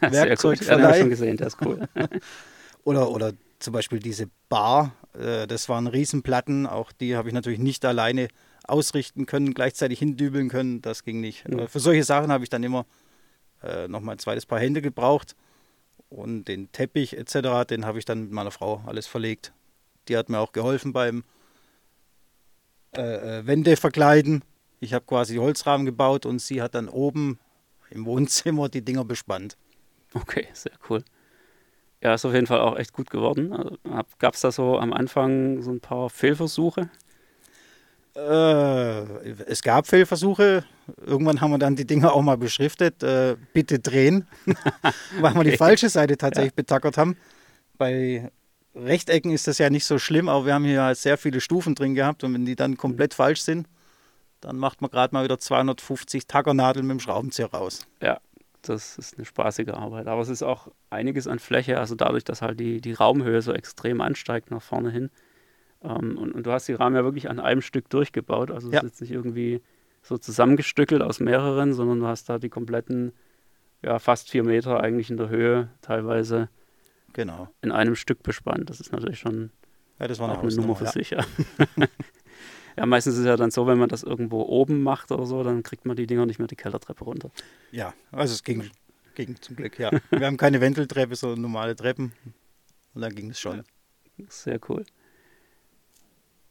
Ja, 0.00 0.24
den 0.24 0.38
habe 0.38 0.92
ich 0.92 0.98
schon 0.98 1.10
gesehen, 1.10 1.36
der 1.36 1.48
ist 1.48 1.58
cool. 1.60 1.86
Oder, 2.84 3.10
oder 3.10 3.32
zum 3.58 3.74
Beispiel 3.74 3.98
diese 3.98 4.30
Bar, 4.48 4.94
äh, 5.12 5.46
das 5.46 5.68
waren 5.68 5.86
Riesenplatten, 5.86 6.66
auch 6.66 6.90
die 6.90 7.16
habe 7.16 7.28
ich 7.28 7.34
natürlich 7.34 7.58
nicht 7.58 7.84
alleine 7.84 8.28
ausrichten 8.64 9.26
können, 9.26 9.52
gleichzeitig 9.52 9.98
hindübeln 9.98 10.48
können, 10.48 10.80
das 10.80 11.04
ging 11.04 11.20
nicht. 11.20 11.44
Ja. 11.46 11.66
Für 11.66 11.80
solche 11.80 12.02
Sachen 12.02 12.32
habe 12.32 12.44
ich 12.44 12.50
dann 12.50 12.62
immer 12.62 12.86
äh, 13.62 13.88
nochmal 13.88 14.14
ein 14.14 14.18
zweites 14.18 14.46
Paar 14.46 14.58
Hände 14.58 14.80
gebraucht 14.80 15.36
und 16.08 16.44
den 16.44 16.70
Teppich 16.72 17.16
etc., 17.16 17.64
den 17.68 17.84
habe 17.84 17.98
ich 17.98 18.04
dann 18.04 18.22
mit 18.22 18.32
meiner 18.32 18.50
Frau 18.50 18.82
alles 18.86 19.06
verlegt. 19.06 19.52
Die 20.08 20.16
hat 20.16 20.28
mir 20.28 20.38
auch 20.38 20.52
geholfen 20.52 20.92
beim 20.92 21.24
äh, 22.96 23.38
äh, 23.38 23.46
Wände 23.46 23.76
verkleiden. 23.76 24.42
Ich 24.80 24.94
habe 24.94 25.04
quasi 25.04 25.36
Holzrahmen 25.36 25.84
gebaut 25.84 26.24
und 26.24 26.40
sie 26.40 26.62
hat 26.62 26.74
dann 26.74 26.88
oben 26.88 27.38
im 27.90 28.06
Wohnzimmer 28.06 28.68
die 28.68 28.82
Dinger 28.82 29.04
bespannt. 29.04 29.56
Okay, 30.14 30.46
sehr 30.52 30.72
cool. 30.88 31.04
Ja, 32.02 32.14
ist 32.14 32.24
auf 32.24 32.32
jeden 32.32 32.46
Fall 32.46 32.60
auch 32.60 32.76
echt 32.76 32.92
gut 32.92 33.10
geworden. 33.10 33.52
Also, 33.52 33.76
Gab 34.18 34.34
es 34.34 34.40
da 34.40 34.52
so 34.52 34.78
am 34.78 34.92
Anfang 34.92 35.62
so 35.62 35.70
ein 35.70 35.80
paar 35.80 36.10
Fehlversuche? 36.10 36.90
Äh, 38.18 39.30
es 39.46 39.62
gab 39.62 39.86
Fehlversuche. 39.86 40.64
Irgendwann 41.04 41.40
haben 41.40 41.52
wir 41.52 41.58
dann 41.58 41.76
die 41.76 41.86
Dinger 41.86 42.12
auch 42.12 42.22
mal 42.22 42.36
beschriftet. 42.36 43.02
Äh, 43.02 43.36
bitte 43.52 43.78
drehen, 43.78 44.26
weil 45.20 45.34
wir 45.34 45.44
die 45.44 45.56
falsche 45.56 45.88
Seite 45.88 46.16
tatsächlich 46.16 46.54
betackert 46.54 46.98
haben. 46.98 47.16
Bei 47.76 48.30
Rechtecken 48.74 49.30
ist 49.30 49.46
das 49.46 49.58
ja 49.58 49.70
nicht 49.70 49.84
so 49.84 49.98
schlimm, 49.98 50.28
aber 50.28 50.46
wir 50.46 50.54
haben 50.54 50.64
hier 50.64 50.82
halt 50.82 50.98
sehr 50.98 51.16
viele 51.16 51.40
Stufen 51.40 51.74
drin 51.74 51.94
gehabt 51.94 52.24
und 52.24 52.34
wenn 52.34 52.44
die 52.44 52.56
dann 52.56 52.76
komplett 52.76 53.14
falsch 53.14 53.42
sind, 53.42 53.68
dann 54.40 54.56
macht 54.56 54.80
man 54.82 54.90
gerade 54.90 55.14
mal 55.14 55.24
wieder 55.24 55.38
250 55.38 56.26
Tackernadeln 56.26 56.86
mit 56.86 56.94
dem 56.94 57.00
Schraubenzieher 57.00 57.50
raus. 57.50 57.86
Ja, 58.02 58.18
das 58.62 58.98
ist 58.98 59.16
eine 59.16 59.26
spaßige 59.26 59.70
Arbeit. 59.70 60.06
Aber 60.08 60.22
es 60.22 60.28
ist 60.28 60.42
auch 60.42 60.68
einiges 60.90 61.28
an 61.28 61.38
Fläche, 61.38 61.78
also 61.78 61.94
dadurch, 61.94 62.24
dass 62.24 62.42
halt 62.42 62.58
die, 62.58 62.80
die 62.80 62.92
Raumhöhe 62.92 63.42
so 63.42 63.52
extrem 63.52 64.00
ansteigt 64.00 64.50
nach 64.50 64.62
vorne 64.62 64.90
hin. 64.90 65.10
Ähm, 65.82 66.18
und, 66.18 66.32
und 66.32 66.46
du 66.46 66.52
hast 66.52 66.66
die 66.68 66.72
Rahmen 66.74 66.96
ja 66.96 67.04
wirklich 67.04 67.28
an 67.30 67.38
einem 67.40 67.60
Stück 67.62 67.88
durchgebaut. 67.90 68.50
Also 68.50 68.68
es 68.68 68.74
Ja. 68.74 68.80
ist 68.80 68.84
jetzt 68.86 69.00
nicht 69.00 69.12
irgendwie 69.12 69.62
so 70.02 70.18
zusammengestückelt 70.18 71.02
aus 71.02 71.20
mehreren, 71.20 71.72
sondern 71.74 72.00
du 72.00 72.06
hast 72.06 72.28
da 72.28 72.38
die 72.38 72.48
kompletten, 72.48 73.12
ja, 73.82 73.98
fast 73.98 74.30
vier 74.30 74.42
Meter 74.44 74.80
eigentlich 74.80 75.10
in 75.10 75.16
der 75.16 75.28
Höhe, 75.28 75.68
teilweise 75.82 76.48
Genau. 77.12 77.48
in 77.62 77.72
einem 77.72 77.94
Stück 77.94 78.22
bespannt. 78.22 78.70
Das 78.70 78.80
ist 78.80 78.92
natürlich 78.92 79.18
schon 79.18 79.50
Ja, 79.98 80.06
das 80.08 80.18
war 80.18 80.30
auch 80.30 80.38
eine 80.42 80.48
eine 80.48 80.56
Nummer 80.56 80.76
für 80.76 80.84
Ja. 80.84 80.90
sich, 80.92 81.10
ja. 81.10 81.24
ja, 82.76 82.86
meistens 82.86 83.14
ist 83.14 83.20
es 83.20 83.26
ja 83.26 83.36
dann 83.36 83.50
so, 83.50 83.66
wenn 83.66 83.78
man 83.78 83.88
das 83.88 84.02
irgendwo 84.02 84.42
oben 84.42 84.82
macht 84.82 85.10
oder 85.12 85.26
so, 85.26 85.42
dann 85.42 85.62
kriegt 85.62 85.84
man 85.86 85.96
die 85.96 86.06
Dinger 86.06 86.26
nicht 86.26 86.38
mehr 86.38 86.48
die 86.48 86.56
Kellertreppe 86.56 87.04
runter. 87.04 87.30
ja, 87.72 87.92
also 88.12 88.34
es 88.34 88.42
ging, 88.44 88.70
ging 89.14 89.40
zum 89.40 89.56
Glück, 89.56 89.78
ja. 89.78 89.90
Wir 90.10 90.26
haben 90.26 90.36
keine 90.36 90.60
Wendeltreppe, 90.60 91.16
sondern 91.16 91.40
normale 91.42 91.74
Treppen. 91.76 92.12
Und 92.94 93.02
dann 93.02 93.14
ging 93.14 93.30
es 93.30 93.40
schon. 93.40 93.62
Sehr 94.28 94.58
cool. 94.68 94.84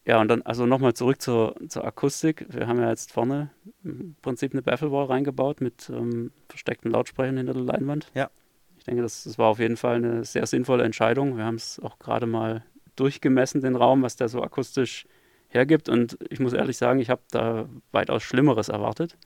Ja, 0.08 0.22
und 0.22 0.30
dann 0.30 0.42
also 0.44 0.66
nochmal 0.66 0.94
zurück 0.94 1.22
zur, 1.22 1.56
zur 1.68 1.84
Akustik. 1.84 2.46
Wir 2.50 2.68
haben 2.68 2.80
ja 2.80 2.90
jetzt 2.90 3.12
vorne 3.12 3.50
im 3.84 4.16
Prinzip 4.22 4.54
eine 4.54 4.62
Bafflewall 4.62 5.08
reingebaut 5.08 5.60
mit 5.60 5.90
ähm, 5.90 6.32
versteckten 6.48 6.92
Lautsprechern 6.92 7.36
hinter 7.36 7.54
der 7.54 7.64
Leinwand. 7.64 8.08
Ja. 8.14 8.30
Ich 8.78 8.86
denke, 8.86 9.02
das, 9.02 9.26
das 9.26 9.38
war 9.38 9.48
auf 9.50 9.60
jeden 9.60 9.76
Fall 9.76 9.96
eine 9.96 10.24
sehr 10.24 10.48
sinnvolle 10.48 10.86
Entscheidung. 10.86 11.36
Wir 11.36 11.44
haben 11.44 11.56
es 11.56 11.82
auch 11.82 12.00
gerade 12.00 12.26
mal 12.26 12.64
durchgemessen, 12.96 13.60
den 13.60 13.76
Raum, 13.76 14.02
was 14.02 14.16
der 14.16 14.30
so 14.30 14.42
akustisch 14.42 15.08
hergibt. 15.50 15.90
Und 15.90 16.18
ich 16.30 16.40
muss 16.40 16.54
ehrlich 16.54 16.78
sagen, 16.78 17.02
ich 17.02 17.10
habe 17.10 17.22
da 17.32 17.68
weitaus 17.92 18.24
Schlimmeres 18.24 18.70
erwartet. 18.70 19.18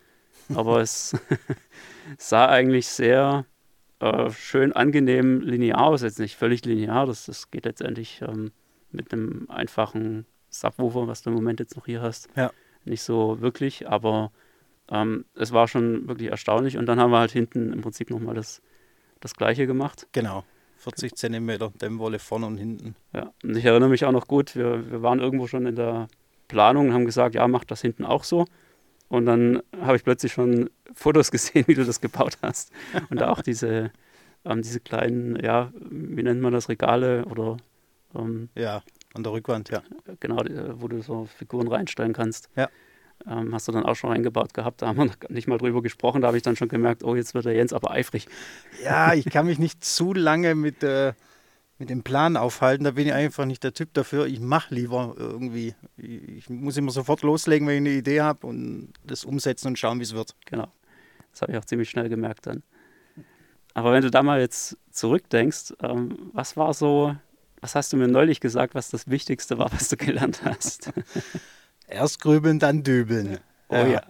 Aber 0.56 0.82
es 0.82 1.16
sah 2.18 2.48
eigentlich 2.48 2.88
sehr 2.88 3.46
äh, 4.00 4.32
schön 4.32 4.74
angenehm 4.74 5.42
linear 5.42 5.82
aus. 5.84 6.02
Jetzt 6.02 6.18
nicht 6.18 6.36
völlig 6.36 6.66
linear, 6.66 7.06
das, 7.06 7.28
das 7.28 7.52
geht 7.52 7.66
letztendlich 7.66 8.24
ähm, 8.28 8.52
mit 8.92 9.14
einem 9.14 9.46
einfachen 9.48 10.26
Subwoofer, 10.52 11.08
was 11.08 11.24
du 11.24 11.32
im 11.32 11.36
Moment 11.36 11.60
jetzt 11.60 11.76
noch 11.76 11.86
hier 11.86 12.02
hast. 12.02 12.30
Ja. 12.36 12.52
Nicht 12.86 13.02
so 13.02 13.42
wirklich, 13.42 13.90
aber 13.90 14.32
ähm, 14.90 15.26
es 15.36 15.52
war 15.52 15.68
schon 15.68 16.08
wirklich 16.08 16.30
erstaunlich. 16.30 16.78
Und 16.78 16.86
dann 16.86 17.00
haben 17.00 17.12
wir 17.12 17.20
halt 17.20 17.32
hinten 17.32 17.74
im 17.74 17.82
Prinzip 17.82 18.10
nochmal 18.10 18.36
das, 18.36 18.62
das 19.20 19.36
Gleiche 19.36 19.66
gemacht. 19.66 20.08
Genau. 20.12 20.44
40 20.78 21.16
Zentimeter 21.16 21.72
Dämmwolle 21.80 22.20
vorne 22.20 22.48
und 22.48 22.58
hinten. 22.58 22.96
Ja, 23.14 23.32
und 23.44 23.56
ich 23.56 23.66
erinnere 23.66 23.90
mich 23.90 24.04
auch 24.06 24.12
noch 24.12 24.28
gut, 24.28 24.56
wir, 24.56 24.90
wir 24.92 25.02
waren 25.04 25.20
irgendwo 25.20 25.48
schon 25.48 25.66
in 25.68 25.76
der 25.76 26.08
Planung 26.48 26.88
und 26.88 26.94
haben 26.94 27.06
gesagt, 27.06 27.36
ja, 27.36 27.48
mach 27.48 27.64
das 27.64 27.82
hinten 27.82 28.04
auch 28.04 28.24
so. 28.24 28.46
Und 29.08 29.26
dann 29.26 29.62
habe 29.80 29.96
ich 29.96 30.04
plötzlich 30.04 30.34
schon 30.34 30.70
Fotos 30.94 31.32
gesehen, 31.32 31.66
wie 31.68 31.76
du 31.76 31.86
das 31.86 32.02
gebaut 32.02 32.38
hast. 32.42 32.72
Und 33.10 33.22
da 33.22 33.30
auch 33.30 33.42
diese, 33.42 33.92
ähm, 34.44 34.62
diese 34.62 34.80
kleinen, 34.80 35.36
ja, 35.42 35.72
wie 35.74 36.24
nennt 36.24 36.42
man 36.42 36.52
das, 36.52 36.68
Regale 36.68 37.26
oder 37.26 37.58
ähm, 38.16 38.50
ja, 38.56 38.82
an 39.14 39.24
der 39.24 39.32
Rückwand, 39.32 39.70
ja. 39.70 39.82
Genau, 40.20 40.38
wo 40.76 40.88
du 40.88 41.02
so 41.02 41.26
Figuren 41.26 41.68
reinstellen 41.68 42.14
kannst. 42.14 42.50
Ja. 42.56 42.70
Ähm, 43.28 43.54
hast 43.54 43.68
du 43.68 43.72
dann 43.72 43.86
auch 43.86 43.96
schon 43.96 44.12
reingebaut 44.12 44.54
gehabt. 44.54 44.82
Da 44.82 44.88
haben 44.88 44.98
wir 44.98 45.06
noch 45.06 45.16
nicht 45.30 45.48
mal 45.48 45.58
drüber 45.58 45.82
gesprochen. 45.82 46.22
Da 46.22 46.28
habe 46.28 46.38
ich 46.38 46.44
dann 46.44 46.56
schon 46.56 46.70
gemerkt, 46.70 47.04
oh, 47.04 47.16
jetzt 47.16 47.34
wird 47.34 47.46
der 47.46 47.54
Jens 47.54 47.74
aber 47.74 47.92
eifrig. 47.92 48.28
Ja, 48.84 49.14
ich 49.14 49.26
kann 49.26 49.46
mich 49.46 49.60
nicht 49.60 49.84
zu 49.84 50.14
lange 50.14 50.56
mit, 50.56 50.82
äh, 50.84 51.14
mit 51.78 51.90
dem 51.90 52.04
Plan 52.04 52.38
aufhalten. 52.38 52.84
Da 52.84 52.92
bin 52.92 53.08
ich 53.08 53.14
einfach 53.14 53.46
nicht 53.46 53.64
der 53.64 53.74
Typ 53.74 53.94
dafür. 53.94 54.26
Ich 54.26 54.40
mache 54.40 54.74
lieber 54.74 55.16
irgendwie. 55.18 55.76
Ich 55.98 56.50
muss 56.50 56.78
immer 56.78 56.92
sofort 56.92 57.22
loslegen, 57.22 57.68
wenn 57.68 57.86
ich 57.86 57.92
eine 57.92 58.00
Idee 58.00 58.22
habe 58.22 58.48
und 58.48 58.94
das 59.06 59.24
umsetzen 59.26 59.68
und 59.68 59.80
schauen, 59.80 60.00
wie 60.00 60.04
es 60.04 60.16
wird. 60.16 60.36
Genau. 60.46 60.72
Das 61.32 61.44
habe 61.44 61.52
ich 61.52 61.58
auch 61.58 61.66
ziemlich 61.66 61.90
schnell 61.90 62.10
gemerkt 62.10 62.48
dann. 62.48 62.64
Aber 63.74 63.94
wenn 63.94 64.02
du 64.02 64.12
da 64.12 64.22
mal 64.22 64.42
jetzt 64.42 64.78
zurückdenkst, 64.90 65.74
ähm, 65.82 66.32
was 66.34 66.58
war 66.58 66.74
so 66.74 67.16
was 67.62 67.76
hast 67.76 67.94
du 67.94 67.98
mir 67.98 68.08
neulich 68.08 68.40
gesagt, 68.40 68.76
was 68.76 68.90
das 68.90 69.10
Wichtigste 69.10 69.58
war, 69.58 69.72
was 69.72 69.88
du 69.90 69.98
gelernt 69.98 70.42
hast? 70.44 70.92
Erst 71.88 72.20
grübeln, 72.20 72.60
dann 72.60 72.84
dübeln. 72.84 73.40
Oh 73.70 73.86
ja. 73.86 74.02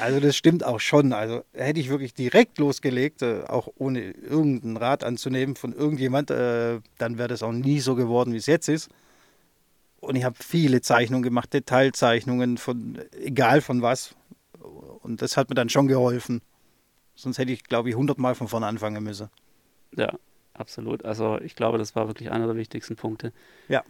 Also 0.00 0.20
das 0.20 0.36
stimmt 0.36 0.64
auch 0.64 0.80
schon. 0.80 1.12
Also 1.12 1.44
hätte 1.52 1.78
ich 1.78 1.88
wirklich 1.88 2.14
direkt 2.14 2.58
losgelegt, 2.58 3.22
äh, 3.22 3.44
auch 3.46 3.68
ohne 3.76 4.10
irgendeinen 4.10 4.76
Rat 4.76 5.04
anzunehmen 5.04 5.54
von 5.54 5.72
irgendjemand, 5.72 6.30
äh, 6.30 6.80
dann 6.98 7.18
wäre 7.18 7.28
das 7.28 7.42
auch 7.42 7.52
nie 7.52 7.80
so 7.80 7.94
geworden, 7.94 8.32
wie 8.32 8.38
es 8.38 8.46
jetzt 8.46 8.68
ist. 8.68 8.90
Und 10.00 10.16
ich 10.16 10.24
habe 10.24 10.36
viele 10.40 10.80
Zeichnungen 10.80 11.22
gemacht, 11.22 11.52
Detailzeichnungen 11.52 12.58
von 12.58 12.98
egal 13.22 13.60
von 13.60 13.82
was. 13.82 14.16
Und 15.02 15.22
das 15.22 15.36
hat 15.36 15.48
mir 15.48 15.54
dann 15.54 15.68
schon 15.68 15.86
geholfen. 15.86 16.42
Sonst 17.14 17.38
hätte 17.38 17.52
ich, 17.52 17.64
glaube 17.64 17.90
ich, 17.90 17.94
hundertmal 17.94 18.34
von 18.34 18.48
vorne 18.48 18.66
anfangen 18.66 19.04
müssen. 19.04 19.28
Ja, 19.94 20.12
absolut. 20.54 21.04
Also 21.04 21.38
ich 21.40 21.54
glaube, 21.56 21.78
das 21.78 21.94
war 21.94 22.08
wirklich 22.08 22.30
einer 22.30 22.46
der 22.46 22.56
wichtigsten 22.56 22.96
Punkte. 22.96 23.32
Ja. 23.68 23.82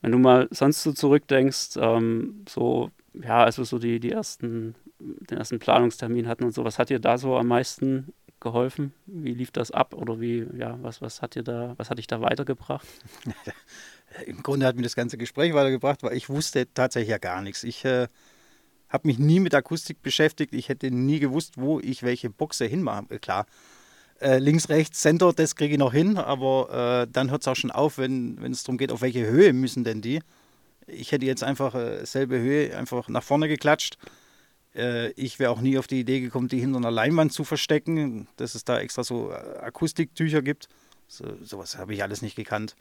Wenn 0.00 0.12
du 0.12 0.18
mal 0.18 0.48
sonst 0.50 0.82
so 0.82 0.92
zurückdenkst, 0.92 1.76
ähm, 1.76 2.44
so, 2.48 2.90
ja, 3.14 3.44
also 3.44 3.62
so 3.64 3.78
die, 3.78 4.00
die 4.00 4.10
ersten, 4.10 4.74
den 4.98 5.38
ersten 5.38 5.58
Planungstermin 5.58 6.26
hatten 6.26 6.44
und 6.44 6.52
so, 6.52 6.64
was 6.64 6.78
hat 6.78 6.90
dir 6.90 6.98
da 6.98 7.18
so 7.18 7.36
am 7.36 7.46
meisten 7.46 8.12
geholfen? 8.40 8.92
Wie 9.06 9.32
lief 9.32 9.52
das 9.52 9.70
ab 9.70 9.94
oder 9.94 10.20
wie, 10.20 10.46
ja, 10.56 10.78
was, 10.82 11.00
was 11.00 11.22
hat 11.22 11.36
dir 11.36 11.44
da, 11.44 11.74
was 11.78 11.88
hat 11.88 11.98
dich 11.98 12.08
da 12.08 12.20
weitergebracht? 12.20 12.86
Im 14.26 14.42
Grunde 14.42 14.66
hat 14.66 14.76
mir 14.76 14.82
das 14.82 14.96
ganze 14.96 15.16
Gespräch 15.16 15.54
weitergebracht, 15.54 16.02
weil 16.02 16.16
ich 16.16 16.28
wusste 16.28 16.66
tatsächlich 16.74 17.10
ja 17.10 17.18
gar 17.18 17.40
nichts. 17.40 17.62
Ich 17.62 17.84
äh, 17.84 18.08
habe 18.88 19.08
mich 19.08 19.18
nie 19.18 19.40
mit 19.40 19.54
Akustik 19.54 20.02
beschäftigt. 20.02 20.52
Ich 20.52 20.68
hätte 20.68 20.90
nie 20.90 21.18
gewusst, 21.18 21.54
wo 21.56 21.80
ich 21.80 22.02
welche 22.02 22.28
Boxe 22.28 22.66
hinmache. 22.66 23.18
Klar, 23.20 23.46
äh, 24.22 24.38
links, 24.38 24.68
rechts, 24.68 25.00
Center, 25.00 25.32
das 25.32 25.56
kriege 25.56 25.74
ich 25.74 25.78
noch 25.78 25.92
hin, 25.92 26.16
aber 26.16 27.02
äh, 27.02 27.10
dann 27.12 27.30
hört 27.30 27.42
es 27.42 27.48
auch 27.48 27.56
schon 27.56 27.70
auf, 27.70 27.98
wenn 27.98 28.38
es 28.42 28.62
darum 28.62 28.78
geht, 28.78 28.92
auf 28.92 29.02
welche 29.02 29.26
Höhe 29.26 29.52
müssen 29.52 29.84
denn 29.84 30.00
die. 30.00 30.20
Ich 30.86 31.12
hätte 31.12 31.26
jetzt 31.26 31.44
einfach 31.44 31.74
äh, 31.74 32.04
selbe 32.04 32.38
Höhe 32.38 32.76
einfach 32.76 33.08
nach 33.08 33.22
vorne 33.22 33.48
geklatscht. 33.48 33.98
Äh, 34.74 35.10
ich 35.12 35.38
wäre 35.38 35.50
auch 35.50 35.60
nie 35.60 35.78
auf 35.78 35.86
die 35.86 36.00
Idee 36.00 36.20
gekommen, 36.20 36.48
die 36.48 36.60
hinter 36.60 36.78
einer 36.78 36.90
Leinwand 36.90 37.32
zu 37.32 37.44
verstecken, 37.44 38.28
dass 38.36 38.54
es 38.54 38.64
da 38.64 38.78
extra 38.78 39.04
so 39.04 39.30
äh, 39.30 39.34
Akustiktücher 39.58 40.42
gibt. 40.42 40.68
So, 41.08 41.24
sowas 41.42 41.76
habe 41.76 41.94
ich 41.94 42.02
alles 42.02 42.22
nicht 42.22 42.36
gekannt. 42.36 42.76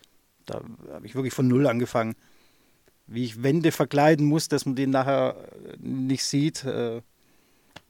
Da 0.46 0.62
habe 0.92 1.06
ich 1.06 1.16
wirklich 1.16 1.34
von 1.34 1.48
Null 1.48 1.68
angefangen. 1.68 2.16
Wie 3.08 3.26
ich 3.26 3.44
Wände 3.44 3.72
verkleiden 3.72 4.26
muss, 4.26 4.48
dass 4.48 4.66
man 4.66 4.76
die 4.76 4.88
nachher 4.88 5.36
äh, 5.66 5.78
nicht 5.80 6.24
sieht. 6.24 6.66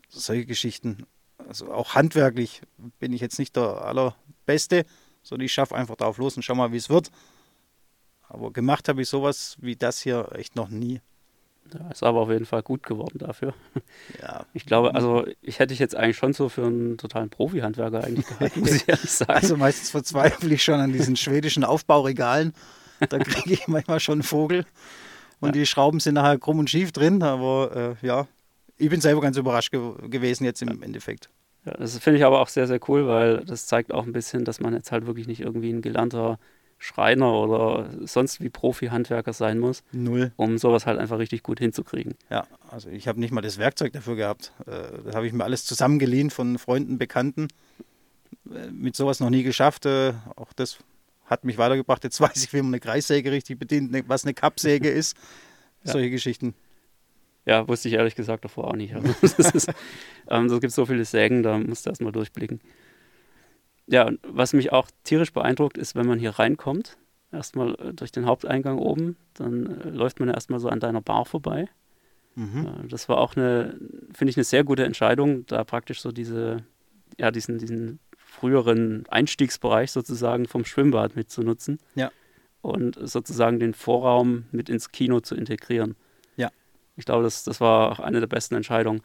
solche 0.09 0.45
Geschichten 0.45 1.05
also 1.47 1.71
auch 1.71 1.95
handwerklich 1.95 2.61
bin 2.99 3.13
ich 3.13 3.21
jetzt 3.21 3.39
nicht 3.39 3.55
der 3.55 3.81
allerbeste, 3.81 4.85
sondern 5.23 5.45
ich 5.45 5.53
schaffe 5.53 5.75
einfach 5.75 5.95
drauf 5.95 6.17
los 6.17 6.35
und 6.35 6.43
schau 6.43 6.55
mal, 6.55 6.71
wie 6.71 6.77
es 6.77 6.89
wird. 6.89 7.11
Aber 8.27 8.51
gemacht 8.51 8.87
habe 8.87 9.01
ich 9.01 9.09
sowas 9.09 9.57
wie 9.59 9.75
das 9.75 10.01
hier 10.01 10.29
echt 10.33 10.55
noch 10.55 10.69
nie. 10.69 11.01
Ja, 11.73 11.89
ist 11.89 12.03
aber 12.03 12.21
auf 12.21 12.29
jeden 12.29 12.45
Fall 12.45 12.63
gut 12.63 12.83
geworden 12.83 13.19
dafür. 13.19 13.53
Ja. 14.21 14.45
Ich 14.53 14.65
glaube, 14.65 14.93
also 14.93 15.25
ich 15.41 15.59
hätte 15.59 15.69
dich 15.69 15.79
jetzt 15.79 15.95
eigentlich 15.95 16.17
schon 16.17 16.33
so 16.33 16.49
für 16.49 16.65
einen 16.65 16.97
totalen 16.97 17.29
Profi-Handwerker 17.29 18.03
eigentlich 18.03 18.27
gehalten, 18.27 18.59
muss 18.59 18.71
ich 18.71 18.87
ehrlich 18.87 19.11
sagen. 19.11 19.31
Also 19.31 19.57
meistens 19.57 19.89
verzweifle 19.91 20.53
ich 20.53 20.63
schon 20.63 20.79
an 20.79 20.91
diesen 20.91 21.15
schwedischen 21.15 21.63
Aufbauregalen. 21.63 22.53
Da 22.99 23.19
kriege 23.19 23.53
ich 23.53 23.67
manchmal 23.67 23.99
schon 23.99 24.15
einen 24.15 24.23
Vogel. 24.23 24.65
Und 25.39 25.49
ja. 25.49 25.61
die 25.61 25.65
Schrauben 25.65 25.99
sind 25.99 26.15
nachher 26.15 26.37
krumm 26.37 26.59
und 26.59 26.69
schief 26.69 26.91
drin. 26.91 27.23
Aber 27.23 27.97
äh, 28.01 28.05
ja, 28.05 28.27
ich 28.81 28.89
bin 28.89 29.01
selber 29.01 29.21
ganz 29.21 29.37
überrascht 29.37 29.71
ge 29.71 29.93
gewesen 30.09 30.43
jetzt 30.43 30.61
im. 30.61 30.81
Endeffekt. 30.81 31.29
Ja, 31.65 31.73
das 31.73 31.97
finde 31.99 32.17
ich 32.17 32.25
aber 32.25 32.39
auch 32.39 32.47
sehr, 32.47 32.67
sehr 32.67 32.79
cool, 32.87 33.07
weil 33.07 33.45
das 33.45 33.67
zeigt 33.67 33.93
auch 33.93 34.05
ein 34.05 34.13
bisschen, 34.13 34.45
dass 34.45 34.59
man 34.59 34.73
jetzt 34.73 34.91
halt 34.91 35.05
wirklich 35.05 35.27
nicht 35.27 35.41
irgendwie 35.41 35.71
ein 35.71 35.81
gelernter 35.81 36.39
Schreiner 36.79 37.31
oder 37.33 37.91
sonst 38.07 38.41
wie 38.41 38.49
Profi-Handwerker 38.49 39.33
sein 39.33 39.59
muss. 39.59 39.83
Null. 39.91 40.31
Um 40.35 40.57
sowas 40.57 40.87
halt 40.87 40.97
einfach 40.97 41.19
richtig 41.19 41.43
gut 41.43 41.59
hinzukriegen. 41.59 42.15
Ja, 42.31 42.47
also 42.69 42.89
ich 42.89 43.07
habe 43.07 43.19
nicht 43.19 43.31
mal 43.31 43.41
das 43.41 43.59
Werkzeug 43.59 43.93
dafür 43.93 44.15
gehabt. 44.15 44.53
Äh, 44.65 45.03
da 45.05 45.13
habe 45.13 45.27
ich 45.27 45.33
mir 45.33 45.43
alles 45.43 45.65
zusammengeliehen 45.65 46.31
von 46.31 46.57
Freunden, 46.57 46.97
Bekannten. 46.97 47.49
Äh, 48.51 48.71
mit 48.71 48.95
sowas 48.95 49.19
noch 49.19 49.29
nie 49.29 49.43
geschafft. 49.43 49.85
Äh, 49.85 50.13
auch 50.35 50.53
das 50.53 50.79
hat 51.27 51.45
mich 51.45 51.59
weitergebracht. 51.59 52.03
Jetzt 52.03 52.19
weiß 52.19 52.43
ich, 52.43 52.51
wie 52.53 52.57
man 52.63 52.71
eine 52.71 52.79
Kreissäge 52.79 53.31
richtig 53.31 53.59
bedient, 53.59 53.91
ne, 53.91 54.03
was 54.07 54.23
eine 54.23 54.33
Kappsäge 54.33 54.89
ist. 55.01 55.15
Ja. 55.83 55.91
Solche 55.91 56.09
Geschichten. 56.09 56.55
Ja, 57.45 57.67
wusste 57.67 57.87
ich 57.87 57.95
ehrlich 57.95 58.15
gesagt 58.15 58.45
davor 58.45 58.67
auch 58.67 58.75
nicht. 58.75 58.93
Also, 58.93 59.07
ist, 59.21 59.71
ähm, 60.29 60.45
es 60.45 60.61
gibt 60.61 60.73
so 60.73 60.85
viele 60.85 61.05
Sägen, 61.05 61.43
da 61.43 61.57
musst 61.57 61.85
du 61.85 61.89
erstmal 61.89 62.11
durchblicken. 62.11 62.61
Ja, 63.87 64.07
und 64.07 64.19
was 64.23 64.53
mich 64.53 64.71
auch 64.71 64.87
tierisch 65.03 65.33
beeindruckt, 65.33 65.77
ist, 65.77 65.95
wenn 65.95 66.07
man 66.07 66.19
hier 66.19 66.31
reinkommt, 66.31 66.97
erstmal 67.31 67.75
äh, 67.75 67.93
durch 67.93 68.11
den 68.11 68.25
Haupteingang 68.25 68.77
oben, 68.77 69.17
dann 69.33 69.81
äh, 69.81 69.89
läuft 69.89 70.19
man 70.19 70.29
erstmal 70.29 70.59
so 70.59 70.69
an 70.69 70.79
deiner 70.79 71.01
Bar 71.01 71.25
vorbei. 71.25 71.67
Mhm. 72.35 72.65
Äh, 72.65 72.87
das 72.87 73.09
war 73.09 73.17
auch 73.17 73.35
eine, 73.35 73.77
finde 74.13 74.31
ich, 74.31 74.37
eine 74.37 74.43
sehr 74.43 74.63
gute 74.63 74.85
Entscheidung, 74.85 75.45
da 75.47 75.63
praktisch 75.63 76.01
so 76.01 76.11
diese, 76.11 76.63
ja, 77.17 77.31
diesen, 77.31 77.57
diesen 77.57 77.99
früheren 78.17 79.05
Einstiegsbereich 79.09 79.91
sozusagen 79.91 80.47
vom 80.47 80.63
Schwimmbad 80.63 81.15
mitzunutzen. 81.15 81.79
Ja. 81.95 82.11
Und 82.61 82.97
sozusagen 83.01 83.59
den 83.59 83.73
Vorraum 83.73 84.45
mit 84.51 84.69
ins 84.69 84.91
Kino 84.91 85.19
zu 85.19 85.35
integrieren. 85.35 85.95
Ich 86.95 87.05
glaube, 87.05 87.23
das, 87.23 87.43
das 87.43 87.61
war 87.61 87.91
auch 87.91 87.99
eine 87.99 88.19
der 88.19 88.27
besten 88.27 88.55
Entscheidungen. 88.55 89.01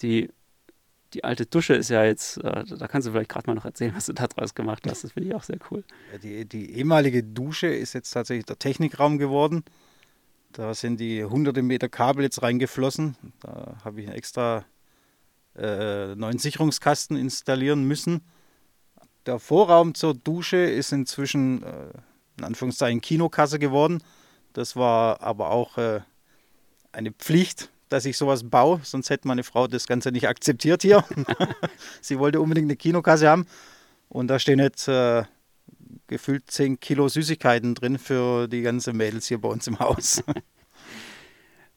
Die, 0.00 0.30
die 1.14 1.24
alte 1.24 1.46
Dusche 1.46 1.74
ist 1.74 1.90
ja 1.90 2.04
jetzt, 2.04 2.38
äh, 2.38 2.64
da 2.64 2.88
kannst 2.88 3.08
du 3.08 3.12
vielleicht 3.12 3.30
gerade 3.30 3.46
mal 3.46 3.54
noch 3.54 3.64
erzählen, 3.64 3.94
was 3.94 4.06
du 4.06 4.12
da 4.12 4.26
draus 4.26 4.54
gemacht 4.54 4.82
hast. 4.88 5.04
Das 5.04 5.12
finde 5.12 5.28
ich 5.28 5.34
auch 5.34 5.42
sehr 5.42 5.58
cool. 5.70 5.84
Die, 6.22 6.44
die 6.44 6.72
ehemalige 6.76 7.22
Dusche 7.22 7.68
ist 7.68 7.92
jetzt 7.92 8.10
tatsächlich 8.10 8.46
der 8.46 8.58
Technikraum 8.58 9.18
geworden. 9.18 9.64
Da 10.52 10.74
sind 10.74 11.00
die 11.00 11.24
hunderte 11.24 11.62
Meter 11.62 11.88
Kabel 11.88 12.24
jetzt 12.24 12.42
reingeflossen. 12.42 13.16
Da 13.40 13.76
habe 13.84 14.00
ich 14.00 14.06
einen 14.06 14.16
extra 14.16 14.64
äh, 15.56 16.14
neuen 16.14 16.38
Sicherungskasten 16.38 17.16
installieren 17.16 17.84
müssen. 17.84 18.22
Der 19.26 19.38
Vorraum 19.38 19.94
zur 19.94 20.14
Dusche 20.14 20.58
ist 20.58 20.92
inzwischen 20.92 21.62
äh, 21.62 21.90
in 22.38 22.44
Anführungszeichen 22.44 23.00
Kinokasse 23.00 23.58
geworden. 23.58 24.02
Das 24.52 24.76
war 24.76 25.22
aber 25.22 25.50
auch 25.50 25.78
äh, 25.78 26.00
eine 26.92 27.12
Pflicht, 27.12 27.70
dass 27.88 28.04
ich 28.04 28.16
sowas 28.16 28.48
baue, 28.48 28.80
sonst 28.82 29.10
hätte 29.10 29.28
meine 29.28 29.44
Frau 29.44 29.66
das 29.66 29.86
Ganze 29.86 30.12
nicht 30.12 30.28
akzeptiert 30.28 30.82
hier. 30.82 31.04
Sie 32.00 32.18
wollte 32.18 32.40
unbedingt 32.40 32.66
eine 32.66 32.76
Kinokasse 32.76 33.28
haben 33.28 33.46
und 34.08 34.28
da 34.28 34.38
stehen 34.38 34.58
jetzt 34.58 34.88
äh, 34.88 35.24
gefühlt 36.06 36.50
10 36.50 36.80
Kilo 36.80 37.08
Süßigkeiten 37.08 37.74
drin 37.74 37.98
für 37.98 38.48
die 38.48 38.62
ganzen 38.62 38.96
Mädels 38.96 39.26
hier 39.26 39.40
bei 39.40 39.48
uns 39.48 39.66
im 39.66 39.78
Haus. 39.78 40.22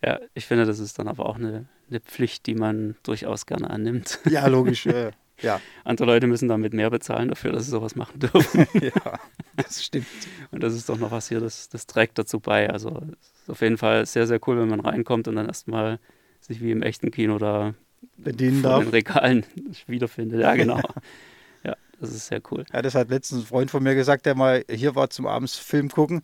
Ja, 0.03 0.19
ich 0.35 0.45
finde, 0.45 0.65
das 0.65 0.77
ist 0.77 0.99
dann 0.99 1.07
aber 1.07 1.25
auch 1.25 1.37
eine, 1.37 1.65
eine 1.89 1.99
Pflicht, 1.99 2.45
die 2.45 2.53
man 2.53 2.95
durchaus 3.01 3.47
gerne 3.47 3.71
annimmt. 3.71 4.19
Ja, 4.29 4.45
logisch. 4.45 4.85
Äh, 4.85 5.13
ja. 5.41 5.59
Andere 5.83 6.05
Leute 6.05 6.27
müssen 6.27 6.47
damit 6.47 6.73
mehr 6.73 6.91
bezahlen 6.91 7.29
dafür, 7.29 7.51
dass 7.51 7.65
sie 7.65 7.71
sowas 7.71 7.95
machen 7.95 8.19
dürfen. 8.19 8.67
ja, 8.73 9.19
das 9.55 9.83
stimmt. 9.83 10.05
Und 10.51 10.61
das 10.61 10.75
ist 10.75 10.89
doch 10.89 10.99
noch 10.99 11.09
was 11.09 11.29
hier, 11.29 11.39
das, 11.39 11.69
das 11.69 11.87
trägt 11.87 12.19
dazu 12.19 12.39
bei. 12.39 12.69
Also 12.69 13.01
ist 13.45 13.49
auf 13.51 13.61
jeden 13.61 13.77
Fall 13.77 14.05
sehr, 14.05 14.25
sehr 14.27 14.39
cool, 14.47 14.59
wenn 14.59 14.69
man 14.69 14.79
reinkommt 14.79 15.27
und 15.27 15.35
dann 15.35 15.45
erstmal 15.47 15.99
sich 16.41 16.61
wie 16.61 16.71
im 16.71 16.81
echten 16.81 17.11
Kino 17.11 17.37
da 17.37 17.73
Bedienen 18.17 18.61
darf. 18.63 18.81
den 18.83 18.89
Regalen 18.89 19.45
wiederfindet. 19.87 20.41
Ja, 20.41 20.55
genau. 20.55 20.79
ja, 21.63 21.75
das 21.99 22.11
ist 22.13 22.27
sehr 22.27 22.41
cool. 22.51 22.65
Ja, 22.73 22.81
das 22.81 22.95
hat 22.95 23.09
letztens 23.09 23.41
ein 23.43 23.47
Freund 23.47 23.71
von 23.71 23.83
mir 23.83 23.95
gesagt, 23.95 24.25
der 24.25 24.35
mal 24.35 24.63
hier 24.69 24.95
war 24.95 25.09
zum 25.09 25.27
Abends 25.27 25.57
Film 25.57 25.89
gucken. 25.89 26.21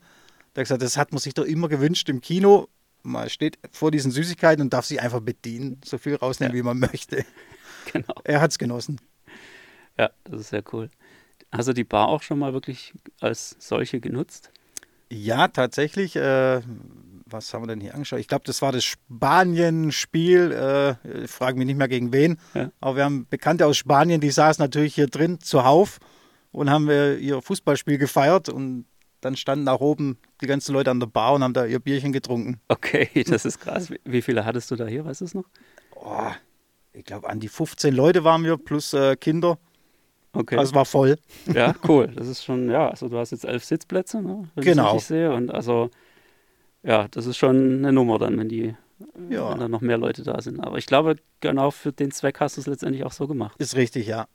Der 0.55 0.61
hat 0.61 0.65
gesagt, 0.65 0.81
das 0.81 0.97
hat 0.97 1.11
man 1.11 1.19
sich 1.19 1.33
doch 1.33 1.45
immer 1.45 1.69
gewünscht 1.69 2.09
im 2.09 2.21
Kino. 2.21 2.67
Man 3.03 3.29
steht 3.29 3.57
vor 3.71 3.89
diesen 3.91 4.11
Süßigkeiten 4.11 4.61
und 4.63 4.73
darf 4.73 4.85
sich 4.85 5.01
einfach 5.01 5.21
bedienen, 5.21 5.79
so 5.85 5.97
viel 5.97 6.15
rausnehmen, 6.15 6.55
Ja. 6.55 6.59
wie 6.59 6.65
man 6.65 6.79
möchte. 6.79 7.23
Genau. 7.93 8.13
Er 8.23 8.41
hat 8.41 8.51
es 8.51 8.59
genossen. 8.59 9.01
Ja, 9.97 10.11
das 10.23 10.41
ist 10.41 10.49
sehr 10.49 10.63
cool. 10.71 10.89
Hast 11.51 11.67
du 11.67 11.73
die 11.73 11.83
Bar 11.83 12.07
auch 12.09 12.21
schon 12.21 12.37
mal 12.37 12.53
wirklich 12.53 12.93
als 13.19 13.55
solche 13.59 13.99
genutzt? 13.99 14.51
Ja, 15.09 15.47
tatsächlich. 15.47 16.15
Äh, 16.15 16.61
was 17.31 17.53
haben 17.53 17.63
wir 17.63 17.67
denn 17.67 17.81
hier 17.81 17.93
angeschaut? 17.93 18.19
Ich 18.19 18.27
glaube, 18.27 18.43
das 18.45 18.61
war 18.61 18.71
das 18.71 18.83
Spanien-Spiel. 18.83 20.51
Äh, 20.51 21.23
ich 21.23 21.31
frage 21.31 21.57
mich 21.57 21.65
nicht 21.65 21.77
mehr 21.77 21.88
gegen 21.88 22.13
wen. 22.13 22.38
Ja. 22.53 22.71
Aber 22.81 22.95
wir 22.97 23.03
haben 23.05 23.27
Bekannte 23.29 23.65
aus 23.65 23.77
Spanien, 23.77 24.21
die 24.21 24.31
saßen 24.31 24.61
natürlich 24.63 24.95
hier 24.95 25.07
drin 25.07 25.39
zuhauf 25.39 26.00
und 26.51 26.69
haben 26.69 26.89
äh, 26.89 27.15
ihr 27.15 27.41
Fußballspiel 27.41 27.97
gefeiert. 27.97 28.50
Und 28.50 28.85
dann 29.21 29.35
standen 29.35 29.67
auch 29.67 29.81
oben 29.81 30.17
die 30.41 30.47
ganzen 30.47 30.73
Leute 30.73 30.91
an 30.91 31.00
der 31.00 31.07
Bar 31.07 31.33
und 31.33 31.43
haben 31.43 31.53
da 31.53 31.65
ihr 31.65 31.79
Bierchen 31.79 32.11
getrunken. 32.11 32.59
Okay, 32.67 33.09
das 33.27 33.45
ist 33.45 33.59
krass. 33.59 33.91
Wie- 34.03 34.21
viele 34.21 34.45
hattest 34.45 34.71
du 34.71 34.75
da 34.75 34.85
hier, 34.88 35.05
weißt 35.05 35.21
du 35.21 35.25
es 35.25 35.33
noch? 35.33 35.45
Oh, 35.95 36.31
ich 36.93 37.05
glaube, 37.05 37.29
an 37.29 37.39
die 37.39 37.47
15 37.47 37.93
Leute 37.93 38.23
waren 38.23 38.43
wir 38.43 38.57
plus 38.57 38.93
äh, 38.93 39.15
Kinder. 39.15 39.57
Okay. 40.33 40.55
Also 40.57 40.69
es 40.71 40.75
war 40.75 40.85
voll. 40.85 41.17
ja, 41.53 41.75
cool. 41.88 42.07
Das 42.15 42.27
ist 42.27 42.43
schon, 42.45 42.69
ja, 42.69 42.89
also 42.89 43.09
du 43.09 43.17
hast 43.17 43.31
jetzt 43.31 43.43
elf 43.45 43.63
Sitzplätze, 43.65 44.21
ne? 44.21 44.50
wenn 44.55 44.63
Genau. 44.63 44.95
ich 44.95 45.03
sehe. 45.03 45.31
Und 45.33 45.51
also, 45.51 45.89
ja, 46.83 47.07
das 47.09 47.25
ist 47.25 47.38
schon 47.38 47.77
eine 47.79 47.91
Nummer 47.93 48.17
dann, 48.19 48.38
wenn 48.38 48.50
die, 48.50 48.75
Ja. 49.29 49.51
wenn 49.51 49.59
dann 49.59 49.71
noch 49.71 49.81
mehr 49.81 49.97
Leute 49.97 50.23
da 50.23 50.41
sind. 50.41 50.59
Aber 50.59 50.77
ich 50.77 50.85
glaube, 50.85 51.15
genau 51.39 51.71
für 51.71 51.91
den 51.91 52.11
Zweck 52.11 52.39
hast 52.39 52.57
du 52.57 52.61
es 52.61 52.67
letztendlich 52.67 53.03
auch 53.03 53.11
so 53.11 53.27
gemacht. 53.27 53.59
Ist 53.59 53.75
richtig, 53.75 54.07
ja. 54.07 54.27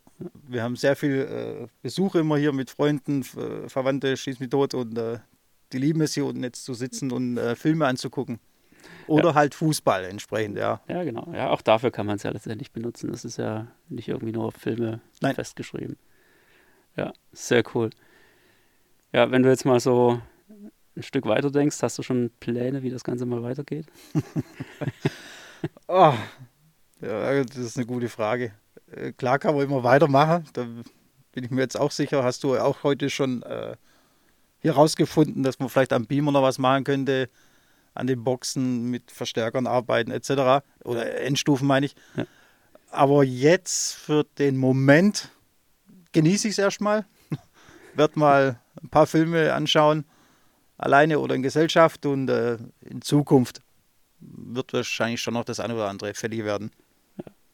Wir 0.49 0.62
haben 0.62 0.76
sehr 0.76 0.97
viel 0.97 1.12
äh, 1.12 1.67
Besuche 1.83 2.21
immer 2.21 2.37
hier 2.38 2.53
mit 2.53 2.71
Freunden, 2.71 3.21
äh, 3.37 3.69
Verwandte, 3.69 4.17
schieß 4.17 4.41
mich 4.41 4.49
tot 4.49 4.73
und 4.75 4.97
äh, 4.97 5.19
die 5.73 5.79
lieben 5.79 6.00
es 6.00 6.15
hier 6.15 6.25
unten 6.25 6.43
jetzt 6.43 6.65
zu 6.65 6.73
sitzen 6.75 7.11
und 7.12 7.37
äh, 7.37 7.55
Filme 7.55 7.87
anzugucken. 7.87 8.38
Oder 9.09 9.35
halt 9.35 9.55
Fußball 9.55 10.05
entsprechend, 10.05 10.57
ja. 10.57 10.81
Ja, 10.88 11.03
genau. 11.05 11.33
Ja, 11.35 11.50
auch 11.50 11.61
dafür 11.61 11.91
kann 11.91 12.07
man 12.07 12.17
es 12.17 12.23
ja 12.23 12.31
letztendlich 12.31 12.71
benutzen. 12.73 13.11
Das 13.11 13.25
ist 13.25 13.37
ja 13.37 13.67
nicht 13.88 14.09
irgendwie 14.09 14.33
nur 14.33 14.45
auf 14.47 14.55
Filme 14.55 15.00
Nein. 15.21 15.35
festgeschrieben. 15.35 15.97
Ja, 16.97 17.12
sehr 17.33 17.62
cool. 17.75 17.91
Ja, 19.12 19.31
wenn 19.31 19.43
du 19.43 19.49
jetzt 19.49 19.65
mal 19.65 19.81
so 19.81 20.21
ein 20.97 21.03
Stück 21.03 21.26
weiter 21.26 21.50
denkst, 21.50 21.83
hast 21.83 21.99
du 21.99 22.03
schon 22.03 22.31
Pläne, 22.41 22.83
wie 22.83 22.91
das 22.91 23.05
Ganze 23.05 23.26
mal 23.26 23.43
weitergeht? 23.43 23.87
Oh, 25.88 26.15
ja, 27.00 27.45
das 27.45 27.57
ist 27.57 27.76
eine 27.76 27.87
gute 27.87 28.09
Frage. 28.09 28.53
Äh, 28.91 29.12
klar 29.12 29.38
kann 29.38 29.55
man 29.55 29.65
immer 29.65 29.83
weitermachen, 29.83 30.45
da 30.53 30.67
bin 31.33 31.45
ich 31.45 31.50
mir 31.50 31.62
jetzt 31.62 31.79
auch 31.79 31.91
sicher. 31.91 32.23
Hast 32.25 32.45
du 32.45 32.57
auch 32.57 32.83
heute 32.83 33.11
schon 33.11 33.43
äh, 33.43 33.76
hier 34.61 34.73
rausgefunden, 34.73 35.43
dass 35.43 35.59
man 35.59 35.69
vielleicht 35.69 35.93
am 35.93 36.07
Beamer 36.07 36.33
noch 36.33 36.43
was 36.43 36.59
machen 36.59 36.85
könnte, 36.85 37.29
an 37.95 38.07
den 38.07 38.25
Boxen 38.25 38.91
mit 38.91 39.11
Verstärkern 39.11 39.67
arbeiten 39.67 40.11
etc. 40.11 40.65
Oder 40.85 41.21
Endstufen 41.21 41.67
meine 41.67 41.87
ich. 41.87 41.97
Ja. 42.17 42.26
Aber 42.91 43.25
jetzt 43.25 43.95
für 43.95 44.25
den 44.38 44.57
Moment 44.57 45.31
genieße 46.12 46.49
ich 46.49 46.53
es 46.53 46.59
erstmal. 46.59 47.05
Werd 47.95 48.17
mal 48.17 48.61
ein 48.82 48.89
paar 48.89 49.06
Filme 49.06 49.52
anschauen, 49.52 50.04
alleine 50.78 51.19
oder 51.19 51.34
in 51.34 51.43
Gesellschaft 51.43 52.06
und 52.06 52.28
äh, 52.28 52.58
in 52.80 53.02
Zukunft 53.02 53.60
wird 54.21 54.73
wahrscheinlich 54.73 55.21
schon 55.21 55.34
noch 55.34 55.45
das 55.45 55.60
eine 55.60 55.75
oder 55.75 55.89
andere 55.89 56.15
fällig 56.15 56.45
werden. 56.45 56.71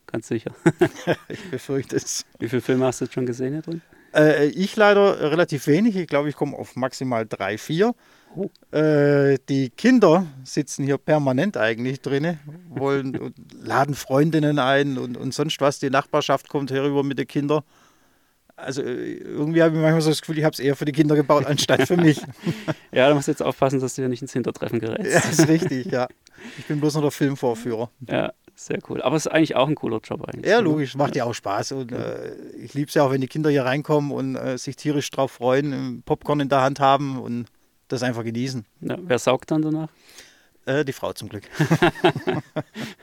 Ganz 0.06 0.28
sicher. 0.28 0.54
Ich 1.28 1.50
befürchte 1.50 1.96
es. 1.96 2.26
Wie 2.38 2.48
viele 2.48 2.60
Filme 2.60 2.84
hast 2.84 3.00
du 3.00 3.06
jetzt 3.06 3.14
schon 3.14 3.24
gesehen 3.24 3.54
hier 3.54 3.62
drin? 3.62 3.82
Äh, 4.14 4.48
ich 4.48 4.76
leider 4.76 5.30
relativ 5.30 5.66
wenig. 5.66 5.96
Ich 5.96 6.06
glaube, 6.06 6.28
ich 6.28 6.36
komme 6.36 6.56
auf 6.56 6.76
maximal 6.76 7.26
drei, 7.26 7.56
vier. 7.56 7.94
Oh. 8.36 8.50
Äh, 8.76 9.38
die 9.48 9.70
Kinder 9.70 10.26
sitzen 10.44 10.84
hier 10.84 10.98
permanent 10.98 11.56
eigentlich 11.56 12.00
drin, 12.00 12.38
wollen 12.68 13.16
und 13.18 13.34
laden 13.54 13.94
Freundinnen 13.94 14.58
ein 14.58 14.98
und, 14.98 15.16
und 15.16 15.32
sonst 15.32 15.60
was. 15.60 15.78
Die 15.78 15.90
Nachbarschaft 15.90 16.48
kommt 16.48 16.70
herüber 16.70 17.02
mit 17.02 17.18
den 17.18 17.26
Kindern. 17.26 17.62
Also 18.62 18.82
äh, 18.82 19.14
irgendwie 19.14 19.62
habe 19.62 19.74
ich 19.74 19.80
manchmal 19.80 20.00
so 20.00 20.10
das 20.10 20.20
Gefühl, 20.20 20.38
ich 20.38 20.44
habe 20.44 20.54
es 20.54 20.60
eher 20.60 20.76
für 20.76 20.84
die 20.84 20.92
Kinder 20.92 21.14
gebaut, 21.14 21.46
anstatt 21.46 21.86
für 21.86 21.96
mich. 21.96 22.20
Ja, 22.94 23.08
da 23.08 23.14
musst 23.14 23.26
du 23.26 23.32
jetzt 23.32 23.42
aufpassen, 23.42 23.80
dass 23.80 23.94
du 23.94 24.02
hier 24.02 24.08
nicht 24.10 24.20
ins 24.20 24.34
Hintertreffen 24.34 24.78
ja, 24.80 24.88
gerätst. 24.88 25.30
ist 25.30 25.48
richtig, 25.48 25.86
ja. 25.86 26.08
Ich 26.58 26.66
bin 26.66 26.78
bloß 26.78 26.94
noch 26.96 27.02
der 27.02 27.10
Filmvorführer. 27.10 27.90
Ja, 28.06 28.34
sehr 28.54 28.80
cool. 28.88 29.00
Aber 29.00 29.16
es 29.16 29.26
ist 29.26 29.32
eigentlich 29.32 29.56
auch 29.56 29.66
ein 29.66 29.74
cooler 29.74 30.00
Job 30.04 30.28
eigentlich. 30.28 30.50
Ja, 30.50 30.60
logisch, 30.60 30.94
macht 30.94 31.16
ja 31.16 31.24
auch 31.24 31.32
Spaß. 31.32 31.72
Und 31.72 31.92
äh, 31.92 32.34
ich 32.56 32.74
liebe 32.74 32.88
es 32.88 32.94
ja 32.94 33.04
auch, 33.04 33.10
wenn 33.10 33.22
die 33.22 33.28
Kinder 33.28 33.48
hier 33.48 33.64
reinkommen 33.64 34.10
und 34.10 34.36
äh, 34.36 34.58
sich 34.58 34.76
tierisch 34.76 35.10
drauf 35.10 35.32
freuen, 35.32 35.72
ähm, 35.72 36.02
Popcorn 36.04 36.40
in 36.40 36.48
der 36.50 36.60
Hand 36.60 36.80
haben 36.80 37.18
und 37.18 37.46
das 37.88 38.02
einfach 38.02 38.24
genießen. 38.24 38.66
Ja, 38.80 38.98
wer 39.00 39.18
saugt 39.18 39.50
dann 39.50 39.62
danach? 39.62 39.88
Äh, 40.64 40.84
die 40.84 40.92
Frau 40.92 41.12
zum 41.12 41.28
Glück. 41.28 41.44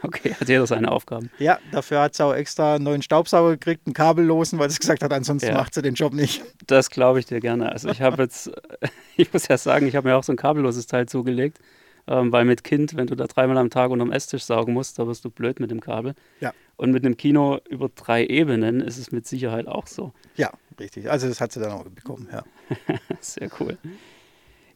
Okay, 0.02 0.34
hat 0.34 0.48
jeder 0.48 0.66
seine 0.66 0.92
Aufgaben. 0.92 1.30
Ja, 1.40 1.60
dafür 1.72 2.02
hat 2.02 2.16
sie 2.16 2.24
auch 2.24 2.34
extra 2.34 2.76
einen 2.76 2.86
neuen 2.86 3.02
Staubsauger 3.02 3.52
gekriegt, 3.52 3.86
einen 3.86 3.94
kabellosen, 3.94 4.58
weil 4.60 4.70
sie 4.70 4.80
gesagt 4.80 5.04
hat, 5.04 5.12
ansonsten 5.12 5.50
Ja. 5.50 5.56
macht 5.56 5.74
sie 5.74 5.82
den 5.82 5.94
Job 5.94 6.14
nicht. 6.14 6.42
Das 6.68 6.90
glaube 6.90 7.20
ich 7.20 7.26
dir 7.26 7.40
gerne. 7.42 7.72
Also 7.72 7.90
ich 7.90 8.02
habe 8.02 8.24
jetzt, 8.24 8.50
ich 9.18 9.32
muss 9.34 9.48
ja 9.48 9.58
sagen, 9.58 9.88
ich 9.88 9.96
habe 9.96 10.08
mir 10.08 10.16
auch 10.16 10.24
so 10.24 10.32
ein 10.34 10.38
kabelloses 10.38 10.88
Teil 10.88 11.08
zugelegt, 11.08 11.60
ähm, 12.08 12.32
weil 12.32 12.46
mit 12.46 12.64
Kind, 12.64 12.96
wenn 12.96 13.08
du 13.08 13.16
da 13.16 13.28
dreimal 13.28 13.58
am 13.58 13.70
Tag 13.70 13.92
unterm 13.92 14.12
Esstisch 14.12 14.44
saugen 14.44 14.74
musst, 14.74 14.98
da 14.98 15.06
wirst 15.06 15.26
du 15.26 15.30
blöd 15.30 15.60
mit 15.60 15.70
dem 15.70 15.82
Kabel. 15.82 16.16
Ja. 16.40 16.54
Und 16.78 16.92
mit 16.92 17.06
einem 17.06 17.18
Kino 17.18 17.60
über 17.70 17.90
drei 17.90 18.26
Ebenen 18.26 18.80
ist 18.80 18.98
es 18.98 19.12
mit 19.12 19.28
Sicherheit 19.28 19.68
auch 19.68 19.86
so. 19.86 20.14
Ja, 20.38 20.52
richtig. 20.80 21.12
Also 21.12 21.28
das 21.28 21.42
hat 21.42 21.52
sie 21.52 21.60
dann 21.60 21.72
auch 21.74 21.84
bekommen, 21.84 22.30
ja. 22.32 22.44
Sehr 23.20 23.50
cool. 23.60 23.78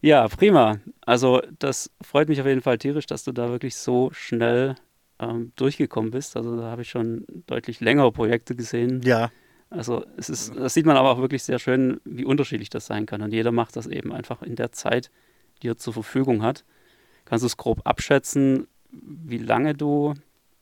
Ja, 0.04 0.28
prima. 0.28 0.80
Also 1.06 1.42
das 1.60 1.90
freut 2.02 2.28
mich 2.28 2.42
auf 2.42 2.46
jeden 2.46 2.62
Fall 2.62 2.78
tierisch, 2.78 3.06
dass 3.06 3.24
du 3.24 3.32
da 3.32 3.50
wirklich 3.50 3.78
so 3.78 4.12
schnell 4.12 4.76
ähm, 5.18 5.54
durchgekommen 5.56 6.12
bist. 6.12 6.36
Also 6.36 6.58
da 6.58 6.64
habe 6.64 6.82
ich 6.82 6.90
schon 6.90 7.26
deutlich 7.48 7.80
längere 7.80 8.12
Projekte 8.12 8.54
gesehen. 8.54 9.02
Ja, 9.06 9.32
Also 9.70 10.06
es 10.18 10.30
ist, 10.30 10.58
das 10.58 10.74
sieht 10.74 10.86
man 10.86 10.98
aber 10.98 11.10
auch 11.10 11.20
wirklich 11.20 11.44
sehr 11.44 11.58
schön, 11.58 12.02
wie 12.04 12.26
unterschiedlich 12.26 12.70
das 12.70 12.86
sein 12.86 13.06
kann. 13.06 13.22
Und 13.22 13.32
jeder 13.32 13.54
macht 13.54 13.78
das 13.78 13.88
eben 13.88 14.12
einfach 14.12 14.42
in 14.42 14.58
der 14.58 14.74
Zeit, 14.74 15.10
die 15.62 15.70
er 15.70 15.78
zur 15.78 15.94
Verfügung 15.94 16.44
hat. 16.44 16.66
Kannst 17.24 17.44
du 17.44 17.48
es 17.48 17.56
grob 17.56 17.80
abschätzen, 17.86 18.68
wie 18.92 19.38
lange 19.38 19.74
du 19.74 20.16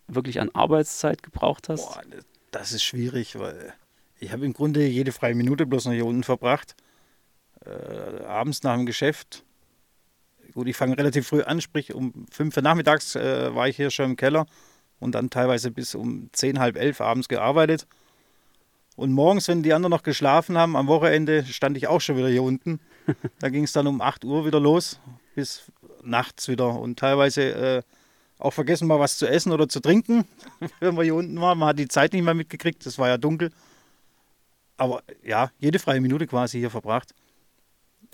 wirklich 0.07 0.39
an 0.39 0.51
Arbeitszeit 0.53 1.23
gebraucht 1.23 1.67
hast? 1.67 1.83
Boah, 1.83 2.03
das 2.51 2.73
ist 2.73 2.83
schwierig, 2.83 3.39
weil 3.39 3.73
ich 4.19 4.31
habe 4.31 4.45
im 4.45 4.53
Grunde 4.53 4.85
jede 4.85 5.11
freie 5.11 5.33
Minute 5.33 5.65
bloß 5.65 5.85
noch 5.85 5.93
hier 5.93 6.05
unten 6.05 6.23
verbracht. 6.23 6.75
Äh, 7.65 8.23
abends 8.25 8.63
nach 8.63 8.75
dem 8.75 8.85
Geschäft. 8.85 9.43
Gut, 10.53 10.67
ich 10.67 10.75
fange 10.75 10.97
relativ 10.97 11.27
früh 11.27 11.41
an, 11.43 11.61
sprich 11.61 11.93
um 11.93 12.25
5 12.31 12.57
Uhr 12.57 12.63
nachmittags 12.63 13.15
äh, 13.15 13.53
war 13.55 13.67
ich 13.67 13.75
hier 13.75 13.89
schon 13.89 14.11
im 14.11 14.15
Keller 14.17 14.45
und 14.99 15.15
dann 15.15 15.29
teilweise 15.29 15.71
bis 15.71 15.95
um 15.95 16.29
10, 16.33 16.59
halb 16.59 16.75
elf 16.77 17.01
abends 17.01 17.27
gearbeitet. 17.27 17.87
Und 18.95 19.13
morgens, 19.13 19.47
wenn 19.47 19.63
die 19.63 19.73
anderen 19.73 19.91
noch 19.91 20.03
geschlafen 20.03 20.57
haben, 20.57 20.75
am 20.75 20.87
Wochenende 20.87 21.45
stand 21.45 21.77
ich 21.77 21.87
auch 21.87 22.01
schon 22.01 22.17
wieder 22.17 22.29
hier 22.29 22.43
unten. 22.43 22.79
Da 23.39 23.49
ging 23.49 23.63
es 23.63 23.73
dann 23.73 23.87
um 23.87 23.99
8 23.99 24.23
Uhr 24.25 24.45
wieder 24.45 24.59
los, 24.59 24.99
bis 25.33 25.71
nachts 26.03 26.47
wieder. 26.47 26.79
Und 26.79 26.99
teilweise 26.99 27.41
äh, 27.41 27.81
auch 28.37 28.51
vergessen 28.51 28.87
mal 28.87 28.99
was 28.99 29.17
zu 29.17 29.27
essen 29.27 29.51
oder 29.51 29.67
zu 29.67 29.79
trinken, 29.79 30.25
wenn 30.79 30.95
wir 30.95 31.03
hier 31.03 31.15
unten 31.15 31.39
waren. 31.41 31.57
Man 31.57 31.69
hat 31.69 31.79
die 31.79 31.87
Zeit 31.87 32.13
nicht 32.13 32.23
mehr 32.23 32.33
mitgekriegt, 32.33 32.85
es 32.85 32.99
war 32.99 33.07
ja 33.07 33.17
dunkel. 33.17 33.51
Aber 34.77 35.03
ja, 35.23 35.51
jede 35.59 35.79
freie 35.79 36.01
Minute 36.01 36.27
quasi 36.27 36.59
hier 36.59 36.69
verbracht. 36.69 37.13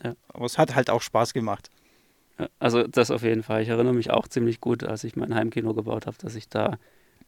Ja. 0.04 0.16
Aber 0.30 0.46
es 0.46 0.58
hat 0.58 0.76
halt 0.76 0.90
auch 0.90 1.02
Spaß 1.02 1.34
gemacht. 1.34 1.70
Ja, 2.40 2.48
Also 2.60 2.84
das 2.88 3.12
auf 3.12 3.24
jeden 3.24 3.44
Fall. 3.44 3.62
Ich 3.64 3.70
erinnere 3.70 3.94
mich 3.94 4.12
auch 4.12 4.28
ziemlich 4.28 4.62
gut, 4.62 4.84
als 4.84 5.04
ich 5.04 5.16
mein 5.16 5.34
Heimkino 5.34 5.74
gebaut 5.74 6.06
habe, 6.06 6.18
dass 6.20 6.36
ich 6.36 6.50
da 6.50 6.78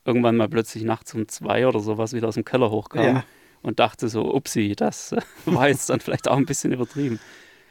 irgendwann 0.06 0.38
mal 0.38 0.48
plötzlich 0.50 0.84
nachts 0.84 1.14
um 1.14 1.28
zwei 1.28 1.68
oder 1.68 1.80
sowas 1.80 2.14
wieder 2.14 2.28
aus 2.28 2.36
dem 2.36 2.46
Keller 2.46 2.72
hochkam 2.72 3.04
Ja. 3.04 3.24
und 3.62 3.80
dachte 3.80 4.08
so, 4.08 4.34
upsi, 4.34 4.76
das 4.76 5.12
äh, 5.12 5.22
war 5.46 5.68
jetzt 5.68 5.90
dann 5.90 6.00
vielleicht 6.00 6.28
auch 6.28 6.38
ein 6.38 6.46
bisschen 6.46 6.72
übertrieben. 6.72 7.20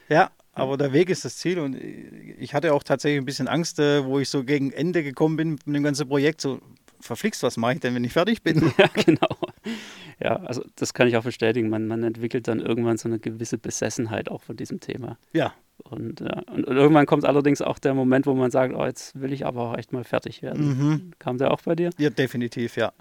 Ja, 0.09 0.31
aber 0.53 0.77
der 0.77 0.93
Weg 0.93 1.09
ist 1.11 1.25
das 1.25 1.37
Ziel 1.37 1.59
und 1.61 1.75
ich 1.77 2.53
hatte 2.55 2.75
auch 2.75 2.83
tatsächlich 2.83 3.21
ein 3.21 3.25
bisschen 3.25 3.47
Angst, 3.47 3.79
äh, 3.79 4.05
wo 4.05 4.19
ich 4.19 4.29
so 4.29 4.43
gegen 4.43 4.73
Ende 4.73 5.03
gekommen 5.05 5.37
bin 5.37 5.51
mit 5.65 5.77
dem 5.77 5.85
ganzen 5.85 6.09
Projekt. 6.09 6.41
So, 6.41 6.61
verflixt, 7.01 7.43
was 7.45 7.57
mache 7.57 7.75
ich 7.75 7.81
denn, 7.81 7.95
wenn 7.95 8.03
ich 8.05 8.13
fertig 8.13 8.43
bin? 8.43 8.73
Ja, 8.79 8.89
genau. 8.89 9.29
ja, 10.21 10.37
also 10.37 10.65
das 10.77 10.95
kann 10.95 11.09
ich 11.09 11.17
auch 11.17 11.25
bestätigen. 11.25 11.69
Man, 11.69 11.87
man 11.87 12.03
entwickelt 12.03 12.49
dann 12.49 12.61
irgendwann 12.61 12.97
so 12.99 13.09
eine 13.09 13.19
gewisse 13.19 13.59
Besessenheit 13.59 14.31
auch 14.31 14.43
von 14.43 14.57
diesem 14.57 14.81
Thema. 14.81 15.19
Ja. 15.33 15.53
Und, 15.85 16.21
ja, 16.21 16.43
und, 16.53 16.65
und 16.65 16.77
irgendwann 16.77 17.07
kommt 17.07 17.25
allerdings 17.25 17.63
auch 17.63 17.79
der 17.79 17.95
Moment, 17.95 18.27
wo 18.27 18.35
man 18.35 18.51
sagt, 18.51 18.75
oh, 18.75 18.85
jetzt 18.85 19.21
will 19.21 19.33
ich 19.33 19.47
aber 19.47 19.63
auch 19.71 19.77
echt 19.79 19.93
mal 19.93 20.03
fertig 20.03 20.43
werden. 20.43 20.69
Mhm. 20.69 21.11
Kam 21.21 21.39
der 21.39 21.53
auch 21.53 21.63
bei 21.63 21.77
dir? 21.77 21.91
Ja, 21.99 22.11
definitiv, 22.11 22.77
ja. 22.77 22.93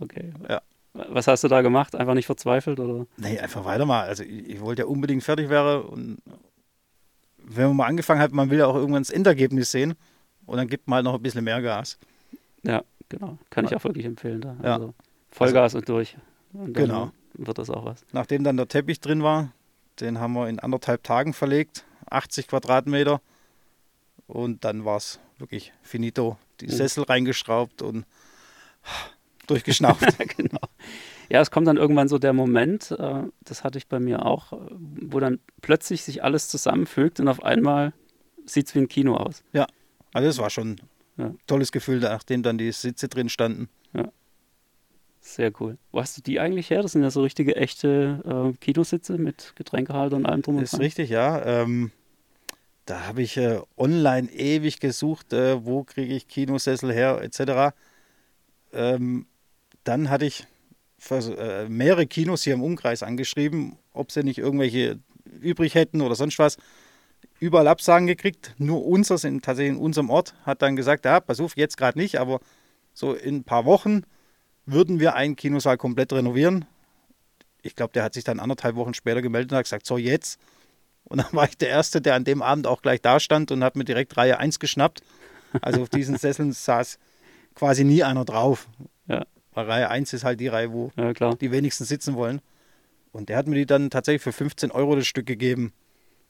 Okay. 0.00 0.32
Ja. 0.48 0.62
Was 0.94 1.28
hast 1.28 1.44
du 1.44 1.48
da 1.48 1.60
gemacht? 1.60 1.94
Einfach 1.94 2.14
nicht 2.14 2.26
verzweifelt 2.26 2.80
oder? 2.80 3.06
Nee, 3.18 3.38
einfach 3.38 3.64
weitermachen. 3.64 4.08
Also 4.08 4.22
ich, 4.24 4.48
ich 4.48 4.60
wollte 4.60 4.82
ja 4.82 4.88
unbedingt 4.88 5.22
fertig 5.22 5.48
werden 5.50 5.82
und 5.82 6.18
wenn 7.36 7.68
man 7.68 7.76
mal 7.76 7.86
angefangen 7.86 8.20
hat, 8.20 8.32
man 8.32 8.50
will 8.50 8.58
ja 8.58 8.66
auch 8.66 8.74
irgendwann 8.74 9.02
das 9.02 9.10
Endergebnis 9.10 9.70
sehen 9.70 9.94
und 10.46 10.56
dann 10.56 10.68
gibt 10.68 10.88
man 10.88 10.96
halt 10.96 11.04
noch 11.04 11.14
ein 11.14 11.22
bisschen 11.22 11.44
mehr 11.44 11.60
Gas. 11.62 11.98
Ja, 12.62 12.82
genau. 13.08 13.38
Kann 13.50 13.64
ich 13.64 13.70
Ja. 13.72 13.76
auch 13.76 13.84
wirklich 13.84 14.06
empfehlen 14.06 14.40
da. 14.40 14.56
Ja. 14.62 14.92
Also 15.40 15.52
Vollgas 15.52 15.74
und 15.74 15.88
durch. 15.88 16.16
Und 16.52 16.72
Genau. 16.74 17.12
wird 17.34 17.58
das 17.58 17.70
auch 17.70 17.84
was. 17.84 18.04
Nachdem 18.12 18.44
dann 18.44 18.56
der 18.56 18.68
Teppich 18.68 19.00
drin 19.00 19.22
war, 19.22 19.52
den 20.00 20.18
haben 20.18 20.32
wir 20.34 20.48
in 20.48 20.58
anderthalb 20.58 21.02
Tagen 21.04 21.32
verlegt, 21.32 21.84
80 22.10 22.48
Quadratmeter 22.48 23.20
und 24.26 24.64
dann 24.64 24.84
war 24.84 24.96
es 24.96 25.20
wirklich 25.38 25.72
finito. 25.82 26.38
Die 26.60 26.66
Mhm. 26.66 26.70
Sessel 26.70 27.04
reingeschraubt 27.04 27.82
und 27.82 28.04
durchgeschnauft. 29.46 30.00
genau. 30.36 30.60
Ja, 31.30 31.40
es 31.40 31.50
kommt 31.50 31.66
dann 31.66 31.76
irgendwann 31.76 32.08
so 32.08 32.18
der 32.18 32.32
Moment, 32.32 32.90
äh, 32.92 33.22
das 33.40 33.62
hatte 33.64 33.78
ich 33.78 33.86
bei 33.86 34.00
mir 34.00 34.24
auch, 34.24 34.52
äh, 34.52 34.56
wo 34.70 35.20
dann 35.20 35.40
plötzlich 35.60 36.02
sich 36.02 36.24
alles 36.24 36.48
zusammenfügt 36.48 37.20
und 37.20 37.28
auf 37.28 37.42
einmal 37.42 37.92
sieht 38.46 38.68
es 38.68 38.74
wie 38.74 38.78
ein 38.80 38.88
Kino 38.88 39.16
aus. 39.16 39.42
Also 40.14 40.28
es 40.28 40.38
war 40.38 40.48
schon 40.50 40.80
Ja. 41.18 41.26
ein 41.26 41.38
tolles 41.46 41.70
Gefühl, 41.70 42.00
nachdem 42.00 42.42
dann 42.42 42.56
die 42.58 42.72
Sitze 42.72 43.08
drin 43.08 43.28
standen. 43.28 43.68
Sehr 45.28 45.52
cool. 45.60 45.76
Wo 45.92 46.00
hast 46.00 46.16
du 46.16 46.22
die 46.22 46.40
eigentlich 46.40 46.70
her? 46.70 46.80
Das 46.80 46.92
sind 46.92 47.02
ja 47.02 47.10
so 47.10 47.20
richtige, 47.20 47.54
echte 47.54 48.22
äh, 48.24 48.56
Kinositze 48.56 49.18
mit 49.18 49.52
Getränkehalter 49.56 50.16
und 50.16 50.24
allem 50.24 50.40
drum 50.40 50.56
und 50.56 50.62
Ist 50.62 50.72
dran. 50.72 50.80
richtig, 50.80 51.10
ja. 51.10 51.44
Ähm, 51.44 51.90
da 52.86 53.06
habe 53.06 53.20
ich 53.20 53.36
äh, 53.36 53.60
online 53.76 54.30
ewig 54.32 54.80
gesucht, 54.80 55.34
äh, 55.34 55.66
wo 55.66 55.84
kriege 55.84 56.14
ich 56.14 56.28
Kinosessel 56.28 56.90
her, 56.94 57.20
etc. 57.20 57.76
Ähm, 58.72 59.26
dann 59.84 60.08
hatte 60.08 60.24
ich 60.24 60.46
äh, 61.10 61.68
mehrere 61.68 62.06
Kinos 62.06 62.42
hier 62.42 62.54
im 62.54 62.62
Umkreis 62.62 63.02
angeschrieben, 63.02 63.76
ob 63.92 64.10
sie 64.10 64.22
nicht 64.22 64.38
irgendwelche 64.38 64.98
übrig 65.42 65.74
hätten 65.74 66.00
oder 66.00 66.14
sonst 66.14 66.38
was. 66.38 66.56
Überall 67.38 67.68
Absagen 67.68 68.06
gekriegt, 68.06 68.54
nur 68.56 68.86
unseres, 68.86 69.24
in, 69.24 69.42
tatsächlich 69.42 69.76
in 69.76 69.82
unserem 69.82 70.08
Ort, 70.08 70.34
hat 70.46 70.62
dann 70.62 70.74
gesagt, 70.74 71.04
ja, 71.04 71.20
pass 71.20 71.38
auf, 71.38 71.54
jetzt 71.54 71.76
gerade 71.76 71.98
nicht, 71.98 72.18
aber 72.18 72.40
so 72.94 73.12
in 73.12 73.36
ein 73.36 73.44
paar 73.44 73.66
Wochen 73.66 74.04
würden 74.70 75.00
wir 75.00 75.14
einen 75.14 75.36
Kinosaal 75.36 75.76
komplett 75.76 76.12
renovieren. 76.12 76.64
Ich 77.62 77.74
glaube, 77.74 77.92
der 77.92 78.04
hat 78.04 78.14
sich 78.14 78.24
dann 78.24 78.40
anderthalb 78.40 78.76
Wochen 78.76 78.94
später 78.94 79.22
gemeldet 79.22 79.52
und 79.52 79.58
hat 79.58 79.64
gesagt, 79.64 79.86
so 79.86 79.98
jetzt. 79.98 80.38
Und 81.04 81.18
dann 81.18 81.32
war 81.32 81.48
ich 81.48 81.56
der 81.56 81.70
Erste, 81.70 82.00
der 82.00 82.14
an 82.14 82.24
dem 82.24 82.42
Abend 82.42 82.66
auch 82.66 82.82
gleich 82.82 83.00
da 83.00 83.18
stand 83.18 83.50
und 83.50 83.64
hat 83.64 83.76
mir 83.76 83.84
direkt 83.84 84.16
Reihe 84.16 84.38
1 84.38 84.58
geschnappt. 84.58 85.02
Also 85.62 85.82
auf 85.82 85.88
diesen 85.88 86.18
Sesseln 86.18 86.52
saß 86.52 86.98
quasi 87.54 87.84
nie 87.84 88.02
einer 88.02 88.24
drauf. 88.24 88.68
Ja. 89.06 89.24
Weil 89.52 89.66
Reihe 89.66 89.88
1 89.88 90.12
ist 90.12 90.24
halt 90.24 90.38
die 90.40 90.48
Reihe, 90.48 90.72
wo 90.72 90.92
Ja, 90.96 91.12
die 91.34 91.50
wenigsten 91.50 91.84
sitzen 91.84 92.14
wollen. 92.14 92.40
Und 93.12 93.30
der 93.30 93.38
hat 93.38 93.46
mir 93.46 93.54
die 93.56 93.66
dann 93.66 93.90
tatsächlich 93.90 94.22
für 94.22 94.32
15 94.32 94.70
Euro 94.70 94.94
das 94.94 95.06
Stück 95.06 95.26
gegeben. 95.26 95.72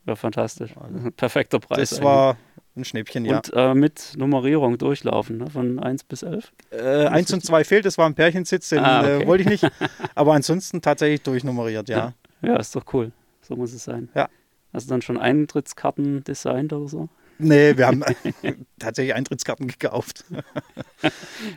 Ja, 0.06 0.14
fantastisch. 0.14 0.72
Perfekter 1.16 1.58
Preis. 1.58 1.90
das 1.90 2.02
war 2.02 2.36
ein 2.78 2.84
Schnäppchen, 2.84 3.24
ja. 3.24 3.36
Und 3.36 3.52
äh, 3.54 3.74
mit 3.74 4.14
Nummerierung 4.16 4.78
durchlaufen, 4.78 5.38
ne? 5.38 5.50
von 5.50 5.78
1 5.78 6.04
bis 6.04 6.22
11. 6.22 6.52
Äh, 6.70 7.06
eins 7.06 7.32
und 7.32 7.44
zwei 7.44 7.64
fehlt, 7.64 7.84
das 7.84 7.98
war 7.98 8.06
ein 8.06 8.14
Pärchensitz, 8.14 8.68
den 8.70 8.78
Ah, 8.80 9.00
okay. 9.00 9.22
äh, 9.22 9.26
wollte 9.26 9.42
ich 9.42 9.48
nicht. 9.48 9.72
Aber 10.14 10.34
ansonsten 10.34 10.80
tatsächlich 10.80 11.22
durchnummeriert, 11.22 11.88
ja. 11.88 12.14
Ja, 12.42 12.56
ist 12.56 12.74
doch 12.76 12.84
cool. 12.92 13.12
So 13.42 13.56
muss 13.56 13.72
es 13.72 13.84
sein. 13.84 14.08
Ja. 14.14 14.28
Hast 14.72 14.86
du 14.86 14.90
dann 14.90 15.02
schon 15.02 15.18
Eintrittskarten 15.18 16.22
designt 16.24 16.72
oder 16.72 16.88
so? 16.88 17.08
Nee, 17.38 17.76
wir 17.76 17.86
haben 17.86 18.02
tatsächlich 18.78 19.14
Eintrittskarten 19.14 19.68
gekauft. 19.68 20.24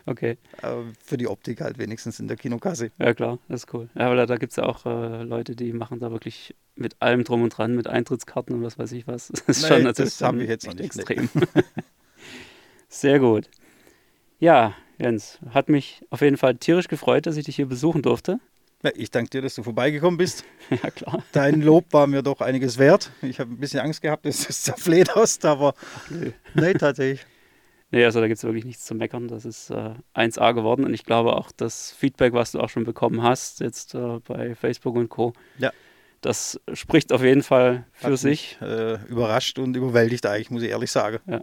Okay. 0.05 0.37
Aber 0.61 0.83
für 1.03 1.17
die 1.17 1.27
Optik 1.27 1.61
halt 1.61 1.79
wenigstens 1.79 2.19
in 2.19 2.27
der 2.27 2.37
Kinokasse. 2.37 2.91
Ja, 2.99 3.13
klar, 3.15 3.39
das 3.47 3.61
ist 3.63 3.73
cool. 3.73 3.89
Ja, 3.95 4.09
weil 4.09 4.17
da, 4.17 4.27
da 4.27 4.35
gibt 4.35 4.51
es 4.51 4.57
ja 4.57 4.63
auch 4.65 4.85
äh, 4.85 5.23
Leute, 5.23 5.55
die 5.55 5.73
machen 5.73 5.99
da 5.99 6.11
wirklich 6.11 6.53
mit 6.75 7.01
allem 7.01 7.23
drum 7.23 7.41
und 7.41 7.49
dran, 7.57 7.75
mit 7.75 7.87
Eintrittskarten 7.87 8.55
und 8.55 8.63
was 8.63 8.77
weiß 8.77 8.91
ich 8.91 9.07
was. 9.07 9.29
Das 9.47 9.57
ist 9.57 9.61
Nee, 9.63 9.67
schon 9.67 9.83
das 9.83 9.97
natürlich 9.97 10.21
hab 10.21 10.31
dann 10.33 10.41
ich 10.41 10.49
jetzt 10.49 10.67
nicht, 10.67 10.79
nee. 10.79 10.85
extrem. 10.85 11.29
Sehr 12.89 13.19
gut. 13.19 13.49
Ja, 14.39 14.75
Jens, 14.99 15.39
hat 15.49 15.69
mich 15.69 16.05
auf 16.09 16.21
jeden 16.21 16.37
Fall 16.37 16.55
tierisch 16.57 16.87
gefreut, 16.87 17.25
dass 17.25 17.37
ich 17.37 17.45
dich 17.45 17.55
hier 17.55 17.67
besuchen 17.67 18.01
durfte. 18.01 18.39
Ich 18.95 19.11
danke 19.11 19.29
dir, 19.29 19.41
dass 19.41 19.55
du 19.55 19.63
vorbeigekommen 19.63 20.17
bist. 20.17 20.43
Ja, 20.83 20.89
klar. 20.89 21.23
Dein 21.33 21.61
Lob 21.61 21.91
war 21.91 22.07
mir 22.07 22.23
doch 22.23 22.39
einiges 22.41 22.77
wert. 22.77 23.11
Ich 23.21 23.39
habe 23.39 23.51
ein 23.51 23.57
bisschen 23.57 23.81
Angst 23.81 24.01
gehabt, 24.01 24.25
dass 24.25 24.43
du 24.43 24.45
es 24.49 24.63
zerfleht 24.63 25.13
hast, 25.15 25.43
aber 25.45 25.73
Nö. 26.09 26.31
nee, 26.53 26.73
tatsächlich. 26.73 27.25
Nee, 27.93 28.05
also 28.05 28.21
da 28.21 28.27
gibt 28.29 28.37
es 28.37 28.43
wirklich 28.45 28.63
nichts 28.63 28.85
zu 28.85 28.95
meckern. 28.95 29.27
Das 29.27 29.43
ist 29.43 29.69
äh, 29.69 29.95
1A 30.15 30.53
geworden 30.53 30.85
und 30.85 30.93
ich 30.93 31.03
glaube 31.03 31.35
auch 31.35 31.51
das 31.51 31.91
Feedback, 31.91 32.31
was 32.31 32.53
du 32.53 32.61
auch 32.61 32.69
schon 32.69 32.85
bekommen 32.85 33.21
hast, 33.21 33.59
jetzt 33.59 33.95
äh, 33.95 34.19
bei 34.25 34.55
Facebook 34.55 34.95
und 34.95 35.09
Co., 35.09 35.33
Ja. 35.57 35.73
das 36.21 36.57
spricht 36.71 37.11
auf 37.11 37.21
jeden 37.21 37.43
Fall 37.43 37.83
für 37.91 38.11
Hat 38.11 38.17
sich. 38.17 38.57
Mich, 38.61 38.69
äh, 38.69 38.93
überrascht 39.09 39.59
und 39.59 39.75
überwältigt 39.75 40.25
eigentlich, 40.25 40.51
muss 40.51 40.63
ich 40.63 40.69
ehrlich 40.69 40.89
sagen. 40.89 41.19
Ja, 41.27 41.41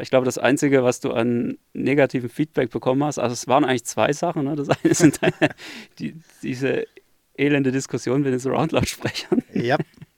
ich 0.00 0.10
glaube, 0.10 0.24
das 0.24 0.38
Einzige, 0.38 0.84
was 0.84 1.00
du 1.00 1.12
an 1.12 1.58
negativen 1.74 2.30
Feedback 2.30 2.70
bekommen 2.70 3.04
hast, 3.04 3.18
also 3.18 3.32
es 3.32 3.46
waren 3.46 3.64
eigentlich 3.64 3.84
zwei 3.84 4.12
Sachen. 4.12 4.44
Ne? 4.44 4.56
Das 4.56 4.68
eine 4.68 4.94
sind 4.94 5.20
die, 5.98 6.14
diese 6.42 6.86
elende 7.36 7.72
Diskussion 7.72 8.22
mit 8.22 8.32
den 8.32 8.38
Surround-Lautsprechern. 8.38 9.42
Ja, 9.52 9.76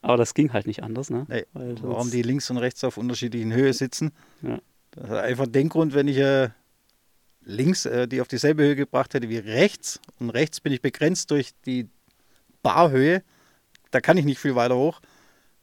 Aber 0.00 0.16
das 0.16 0.34
ging 0.34 0.52
halt 0.52 0.66
nicht 0.66 0.82
anders. 0.82 1.10
Ne? 1.10 1.26
nee. 1.28 1.44
Warum 1.52 2.10
die 2.10 2.22
links 2.22 2.50
und 2.50 2.58
rechts 2.58 2.84
auf 2.84 2.96
unterschiedlichen 2.96 3.52
Höhe 3.52 3.72
sitzen. 3.72 4.12
Ja. 4.42 4.58
Das 4.92 5.10
hat 5.10 5.18
einfach 5.18 5.46
den 5.46 5.68
Grund, 5.68 5.94
wenn 5.94 6.08
ich 6.08 6.18
äh, 6.18 6.50
links 7.42 7.84
äh, 7.86 8.06
die 8.06 8.20
auf 8.20 8.28
dieselbe 8.28 8.62
Höhe 8.62 8.76
gebracht 8.76 9.14
hätte 9.14 9.28
wie 9.28 9.38
rechts 9.38 10.00
und 10.18 10.30
rechts 10.30 10.60
bin 10.60 10.72
ich 10.72 10.80
begrenzt 10.80 11.30
durch 11.30 11.50
die 11.66 11.88
Barhöhe, 12.62 13.22
da 13.90 14.00
kann 14.00 14.16
ich 14.16 14.24
nicht 14.24 14.38
viel 14.38 14.54
weiter 14.54 14.76
hoch. 14.76 15.00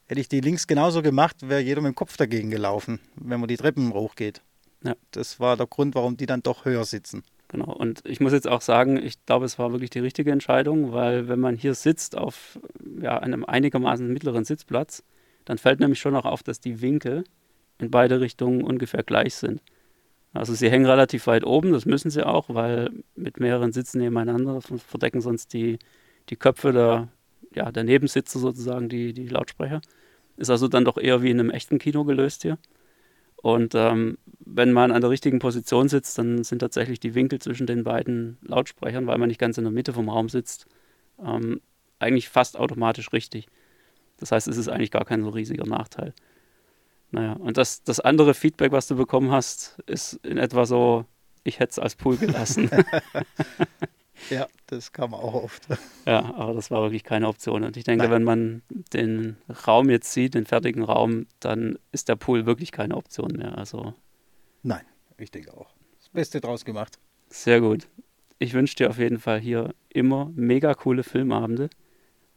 Hätte 0.08 0.22
ich 0.22 0.30
die 0.30 0.42
links 0.42 0.68
genauso 0.68 1.02
gemacht, 1.02 1.38
wäre 1.50 1.62
jeder 1.62 1.82
mit 1.82 1.94
dem 1.94 1.96
Kopf 1.96 2.16
dagegen 2.18 2.50
gelaufen, 2.52 3.00
wenn 3.16 3.40
man 3.40 3.48
die 3.48 3.58
Treppen 3.58 3.94
hochgeht. 3.94 4.42
Ja. 4.84 4.96
Das 5.12 5.40
war 5.40 5.58
der 5.58 5.66
Grund, 5.66 5.96
warum 5.96 6.16
die 6.16 6.28
dann 6.28 6.44
doch 6.44 6.66
höher 6.66 6.86
sitzen. 6.86 7.24
Genau. 7.48 7.74
Und 7.74 8.02
ich 8.06 8.20
muss 8.20 8.34
jetzt 8.34 8.48
auch 8.48 8.62
sagen, 8.62 8.98
ich 8.98 9.24
glaube, 9.26 9.46
es 9.46 9.58
war 9.58 9.72
wirklich 9.72 9.90
die 9.90 10.00
richtige 10.00 10.32
Entscheidung, 10.32 10.92
weil 10.94 11.28
wenn 11.28 11.40
man 11.40 11.56
hier 11.56 11.74
sitzt 11.74 12.18
auf 12.18 12.60
ja, 13.02 13.18
einem 13.18 13.46
einigermaßen 13.46 14.12
mittleren 14.12 14.46
Sitzplatz, 14.46 15.04
dann 15.46 15.58
fällt 15.58 15.80
nämlich 15.80 16.00
schon 16.00 16.16
auch 16.16 16.26
auf, 16.26 16.44
dass 16.44 16.60
die 16.60 16.82
Winkel 16.82 17.24
in 17.80 17.92
beide 17.92 18.20
Richtungen 18.20 18.64
ungefähr 18.64 19.04
gleich 19.04 19.36
sind. 19.36 19.62
Also 20.34 20.54
sie 20.54 20.70
hängen 20.70 20.86
relativ 20.86 21.28
weit 21.28 21.46
oben, 21.46 21.72
das 21.72 21.86
müssen 21.86 22.10
sie 22.12 22.26
auch, 22.26 22.50
weil 22.50 22.90
mit 23.16 23.40
mehreren 23.40 23.72
Sitzen 23.72 24.00
nebeneinander 24.00 24.62
ver- 24.62 24.80
verdecken 24.80 25.22
sonst 25.22 25.54
die, 25.54 25.80
die 26.30 26.36
Köpfe 26.36 26.74
der, 26.74 27.08
ja, 27.56 27.72
der 27.72 27.84
Nebensitzer 27.84 28.40
sozusagen 28.40 28.90
die, 28.90 29.14
die 29.14 29.28
Lautsprecher. 29.28 29.82
Ist 30.38 30.50
also 30.50 30.68
dann 30.68 30.86
doch 30.86 30.98
eher 30.98 31.22
wie 31.22 31.32
in 31.32 31.40
einem 31.40 31.50
echten 31.50 31.80
Kino 31.80 32.04
gelöst 32.04 32.42
hier. 32.42 32.58
Und 33.38 33.74
ähm, 33.76 34.18
wenn 34.40 34.74
man 34.74 34.92
an 34.92 35.02
der 35.02 35.10
richtigen 35.10 35.40
Position 35.40 35.88
sitzt, 35.88 36.18
dann 36.18 36.44
sind 36.44 36.60
tatsächlich 36.60 37.00
die 37.00 37.16
Winkel 37.16 37.40
zwischen 37.40 37.68
den 37.68 37.84
beiden 37.84 38.38
Lautsprechern, 38.42 39.08
weil 39.08 39.18
man 39.18 39.30
nicht 39.30 39.40
ganz 39.40 39.58
in 39.58 39.64
der 39.64 39.72
Mitte 39.72 39.94
vom 39.94 40.10
Raum 40.10 40.30
sitzt, 40.30 40.66
ähm, 41.24 41.62
eigentlich 42.00 42.28
fast 42.28 42.58
automatisch 42.58 43.14
richtig. 43.14 43.48
Das 44.18 44.32
heißt, 44.32 44.48
es 44.48 44.58
ist 44.58 44.68
eigentlich 44.68 44.92
gar 44.92 45.06
kein 45.06 45.24
so 45.24 45.30
riesiger 45.30 45.66
Nachteil. 45.66 46.14
Naja, 47.12 47.34
und 47.34 47.58
das, 47.58 47.84
das 47.84 48.00
andere 48.00 48.34
Feedback, 48.34 48.72
was 48.72 48.88
du 48.88 48.96
bekommen 48.96 49.32
hast, 49.32 49.80
ist 49.86 50.14
in 50.24 50.38
etwa 50.38 50.66
so, 50.66 51.06
ich 51.44 51.60
hätte 51.60 51.72
es 51.72 51.80
als 51.80 51.96
Pool 51.96 52.18
gelassen. 52.18 52.70
Ja, 54.30 54.48
das 54.68 54.92
kam 54.92 55.14
auch 55.14 55.34
oft. 55.34 55.68
ja, 56.06 56.34
aber 56.36 56.54
das 56.54 56.72
war 56.72 56.82
wirklich 56.82 57.04
keine 57.04 57.28
Option. 57.28 57.64
Und 57.64 57.78
ich 57.78 57.84
denke, 57.84 58.06
Nein. 58.06 58.12
wenn 58.12 58.24
man 58.24 58.62
den 58.94 59.38
Raum 59.68 59.90
jetzt 59.90 60.12
sieht, 60.12 60.34
den 60.34 60.46
fertigen 60.46 60.84
Raum, 60.84 61.28
dann 61.40 61.78
ist 61.92 62.10
der 62.10 62.16
Pool 62.16 62.46
wirklich 62.46 62.72
keine 62.72 62.96
Option 62.96 63.34
mehr. 63.34 63.58
Also 63.58 63.94
Nein, 64.64 64.86
ich 65.18 65.32
denke 65.32 65.54
auch. 65.54 65.74
Das 66.00 66.10
Beste 66.10 66.42
draus 66.42 66.66
gemacht. 66.66 66.98
Sehr 67.30 67.62
gut. 67.62 67.88
Ich 68.40 68.54
wünsche 68.54 68.76
dir 68.76 68.90
auf 68.90 68.98
jeden 68.98 69.20
Fall 69.20 69.40
hier 69.40 69.74
immer 69.90 70.32
mega 70.36 70.74
coole 70.74 71.04
Filmabende. 71.04 71.70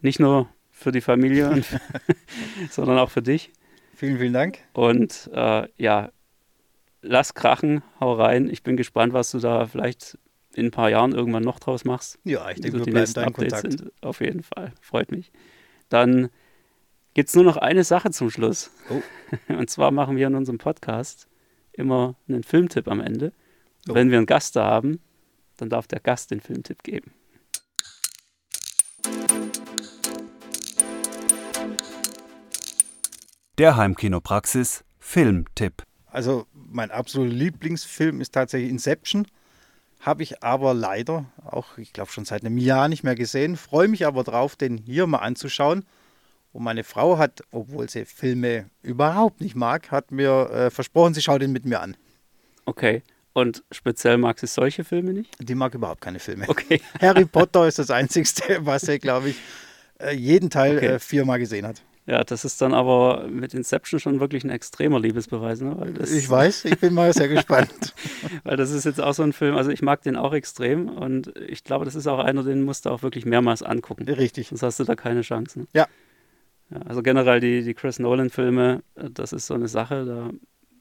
Nicht 0.01 0.21
nur 0.21 0.49
für 0.71 0.93
die 0.93 1.01
Familie, 1.01 1.51
und, 1.51 1.67
sondern 2.71 2.99
auch 2.99 3.11
für 3.11 3.23
dich. 3.23 3.51
Vielen, 3.95 4.19
vielen 4.19 4.33
Dank. 4.33 4.59
Und 4.75 5.29
äh, 5.33 5.67
ja, 5.77 6.11
lass 7.03 7.35
krachen, 7.35 7.83
hau 7.99 8.13
rein. 8.13 8.49
Ich 8.49 8.63
bin 8.63 8.77
gespannt, 8.77 9.13
was 9.13 9.31
du 9.31 9.39
da 9.39 9.67
vielleicht 9.67 10.19
in 10.59 10.67
ein 10.67 10.71
paar 10.71 10.91
Jahren 10.91 11.13
irgendwann 11.13 11.43
noch 11.43 11.59
draus 11.59 11.85
machst. 11.85 12.19
Ja, 12.25 12.51
ich 12.51 12.61
denke, 12.61 12.79
so 12.79 12.81
wir 12.81 12.85
die 12.85 12.91
bleiben 12.91 13.03
nächsten 13.03 13.15
da 13.15 13.23
in 13.23 13.29
Updates 13.29 13.63
Kontakt. 13.63 13.79
sind. 13.79 13.93
Auf 14.03 14.21
jeden 14.21 14.43
Fall. 14.43 14.73
Freut 14.81 15.13
mich. 15.13 15.31
Dann 15.89 16.29
gibt 17.15 17.29
es 17.29 17.35
nur 17.35 17.45
noch 17.45 17.57
eine 17.57 17.85
Sache 17.85 18.11
zum 18.11 18.31
Schluss. 18.31 18.71
Oh. 18.91 19.03
Und 19.53 19.71
zwar 19.71 19.91
machen 19.91 20.17
wir 20.17 20.27
in 20.27 20.35
unserem 20.35 20.59
Podcast 20.59 21.29
immer 21.73 22.17
einen 22.29 22.43
Filmtipp 22.43 22.89
am 22.89 23.01
Ende. 23.01 23.33
Oh. 23.89 23.95
Wenn 23.95 24.11
wir 24.11 24.19
einen 24.19 24.27
Gast 24.27 24.57
da 24.57 24.65
haben, 24.65 25.01
dann 25.57 25.71
darf 25.71 25.87
der 25.87 26.01
Gast 26.01 26.31
den 26.31 26.41
Filmtipp 26.41 26.83
geben. 26.83 27.13
Der 33.59 33.77
Heimkinopraxis 33.77 34.85
Filmtipp. 34.99 35.83
Also 36.07 36.47
mein 36.53 36.91
absoluter 36.91 37.33
Lieblingsfilm 37.35 38.21
ist 38.21 38.33
tatsächlich 38.33 38.71
Inception. 38.71 39.27
Habe 40.01 40.23
ich 40.23 40.43
aber 40.43 40.75
leider 40.75 41.27
auch, 41.45 41.77
ich 41.77 41.93
glaube, 41.93 42.11
schon 42.13 42.25
seit 42.25 42.45
einem 42.45 42.57
Jahr 42.59 42.89
nicht 42.89 43.03
mehr 43.03 43.15
gesehen. 43.17 43.57
Freue 43.57 43.89
mich 43.89 44.07
aber 44.07 44.23
drauf, 44.25 44.55
den 44.57 44.79
hier 44.79 45.07
mal 45.07 45.19
anzuschauen. 45.19 45.85
Und 46.53 46.63
meine 46.65 46.85
Frau 46.85 47.19
hat, 47.19 47.43
obwohl 47.51 47.89
sie 47.91 48.05
Filme 48.05 48.71
überhaupt 48.83 49.41
nicht 49.41 49.55
mag, 49.55 49.91
hat 49.91 50.11
mir 50.13 50.51
äh, 50.51 50.71
versprochen, 50.71 51.15
sie 51.15 51.21
schaut 51.23 51.43
ihn 51.43 51.53
mit 51.53 51.65
mir 51.65 51.81
an. 51.81 51.97
Okay. 52.65 53.03
Und 53.33 53.63
speziell 53.71 54.19
mag 54.19 54.39
sie 54.39 54.47
solche 54.47 54.83
Filme 54.83 55.13
nicht? 55.13 55.35
Die 55.41 55.55
mag 55.55 55.75
überhaupt 55.75 56.01
keine 56.01 56.19
Filme. 56.19 56.49
Okay. 56.49 56.81
Harry 57.01 57.25
Potter 57.25 57.69
ist 57.69 57.79
das 57.79 57.91
Einzigste, 57.91 58.59
was 58.61 58.83
sie, 58.83 58.99
glaube 58.99 59.31
ich, 59.31 59.37
äh, 60.01 60.15
jeden 60.15 60.49
Teil 60.51 60.77
Okay. 60.79 60.87
äh, 60.87 60.99
viermal 60.99 61.39
gesehen 61.39 61.67
hat. 61.67 61.83
Ja, 62.09 62.25
das 62.25 62.47
ist 62.47 62.63
dann 62.63 62.73
aber 62.73 63.29
mit 63.29 63.53
Inception 63.53 64.01
schon 64.01 64.19
wirklich 64.19 64.43
ein 64.43 64.49
extremer 64.49 64.99
Liebesbeweis, 64.99 65.61
ne? 65.61 65.77
Ich 66.11 66.31
weiß, 66.31 66.65
ich 66.65 66.79
bin 66.79 66.95
mal 66.95 67.13
sehr 67.13 67.29
gespannt. 67.35 67.95
Weil 68.45 68.57
das 68.57 68.71
ist 68.71 68.85
jetzt 68.85 68.99
auch 68.99 69.13
so 69.13 69.23
ein 69.23 69.35
Film, 69.35 69.57
also 69.57 69.71
ich 69.71 69.83
mag 69.83 70.01
den 70.03 70.17
auch 70.17 70.33
extrem 70.33 70.89
und 70.89 71.37
ich 71.37 71.65
glaube, 71.65 71.85
das 71.85 71.95
ist 71.95 72.07
auch 72.07 72.19
einer, 72.19 72.43
den 72.45 72.63
musst 72.63 72.87
du 72.87 72.91
auch 72.91 73.03
wirklich 73.03 73.27
mehrmals 73.27 73.63
angucken. 73.63 74.09
Richtig. 74.09 74.49
Sonst 74.49 74.63
hast 74.63 74.81
du 74.81 74.85
da 74.85 74.95
keine 74.97 75.21
Chance. 75.21 75.59
Ne? 75.61 75.67
Ja. 75.75 75.87
ja. 76.71 76.81
Also 76.87 77.03
generell 77.03 77.41
die, 77.41 77.63
die 77.63 77.75
Chris 77.75 77.99
Nolan-Filme, 77.99 78.83
das 78.95 79.35
ist 79.35 79.47
so 79.47 79.53
eine 79.53 79.69
Sache, 79.69 80.07
da 80.07 80.31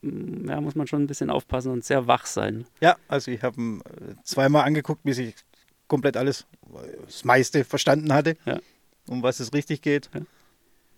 mm, 0.07 0.47
ja, 0.47 0.61
muss 0.61 0.75
man 0.75 0.87
schon 0.87 1.03
ein 1.03 1.07
bisschen 1.07 1.29
aufpassen 1.29 1.73
und 1.73 1.83
sehr 1.83 2.07
wach 2.07 2.25
sein. 2.25 2.63
Ja, 2.79 2.95
also 3.09 3.31
ich 3.31 3.43
habe 3.43 3.59
ihn 3.59 3.81
äh, 3.81 4.13
zweimal 4.23 4.63
angeguckt, 4.63 5.03
bis 5.03 5.17
ich 5.17 5.35
komplett 5.89 6.15
alles, 6.15 6.45
äh, 6.73 6.87
das 7.05 7.25
meiste 7.25 7.65
verstanden 7.65 8.13
hatte, 8.13 8.37
Ja. 8.45 8.59
um 9.09 9.23
was 9.23 9.41
es 9.41 9.51
richtig 9.53 9.81
geht. 9.81 10.09
Ja. 10.13 10.21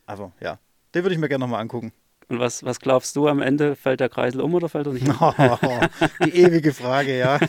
Aber 0.09 0.31
ja, 0.41 0.57
den 0.95 1.03
würde 1.03 1.13
ich 1.13 1.21
mir 1.21 1.29
gerne 1.29 1.43
nochmal 1.43 1.61
angucken. 1.61 1.93
Und 2.29 2.39
was, 2.39 2.63
was 2.63 2.79
glaubst 2.79 3.15
du 3.15 3.27
am 3.27 3.41
Ende? 3.41 3.75
Fällt 3.75 3.99
der 3.99 4.09
Kreisel 4.09 4.41
um 4.41 4.53
oder 4.55 4.67
fällt 4.67 4.87
er 4.87 4.93
nicht 4.93 5.07
um? 5.07 5.15
Die 6.25 6.35
ewige 6.35 6.73
Frage, 6.73 7.17
ja. 7.17 7.39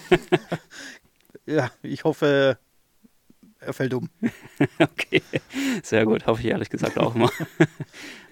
ja, 1.46 1.70
ich 1.83 2.05
hoffe, 2.05 2.59
er 3.61 3.73
fällt 3.73 3.94
um. 3.94 4.11
okay, 4.79 5.23
sehr 5.83 6.05
gut, 6.05 6.27
hoffe 6.27 6.42
ich 6.42 6.49
ehrlich 6.49 6.68
gesagt 6.68 6.99
auch 6.99 7.14
mal. 7.14 7.31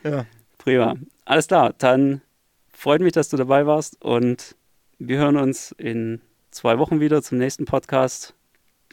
Ja. 0.04 0.26
Prima. 0.58 0.96
Alles 1.24 1.46
klar, 1.46 1.74
dann 1.78 2.20
freut 2.70 3.00
mich, 3.00 3.12
dass 3.12 3.30
du 3.30 3.38
dabei 3.38 3.66
warst 3.66 4.02
und 4.02 4.56
wir 4.98 5.18
hören 5.18 5.36
uns 5.36 5.72
in 5.72 6.20
zwei 6.50 6.78
Wochen 6.78 7.00
wieder 7.00 7.22
zum 7.22 7.38
nächsten 7.38 7.64
Podcast. 7.64 8.34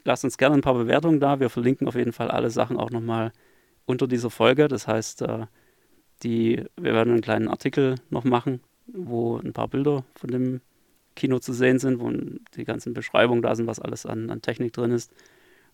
Lasst 0.04 0.24
uns 0.24 0.38
gerne 0.38 0.54
ein 0.54 0.62
paar 0.62 0.74
Bewertungen 0.74 1.20
da. 1.20 1.40
Wir 1.40 1.50
verlinken 1.50 1.88
auf 1.88 1.94
jeden 1.94 2.12
Fall 2.12 2.30
alle 2.30 2.48
Sachen 2.50 2.78
auch 2.78 2.90
nochmal 2.90 3.32
unter 3.86 4.06
dieser 4.06 4.30
Folge. 4.30 4.68
Das 4.68 4.86
heißt, 4.86 5.22
äh, 5.22 5.46
die, 6.22 6.64
wir 6.76 6.94
werden 6.94 7.12
einen 7.12 7.22
kleinen 7.22 7.48
Artikel 7.48 7.96
noch 8.10 8.24
machen, 8.24 8.60
wo 8.86 9.38
ein 9.38 9.52
paar 9.52 9.68
Bilder 9.68 10.04
von 10.14 10.30
dem 10.30 10.60
Kino 11.14 11.38
zu 11.38 11.52
sehen 11.52 11.78
sind, 11.78 12.00
wo 12.00 12.10
die 12.54 12.64
ganzen 12.64 12.92
Beschreibungen 12.92 13.42
da 13.42 13.54
sind, 13.54 13.66
was 13.66 13.80
alles 13.80 14.06
an, 14.06 14.30
an 14.30 14.42
Technik 14.42 14.72
drin 14.72 14.90
ist. 14.90 15.12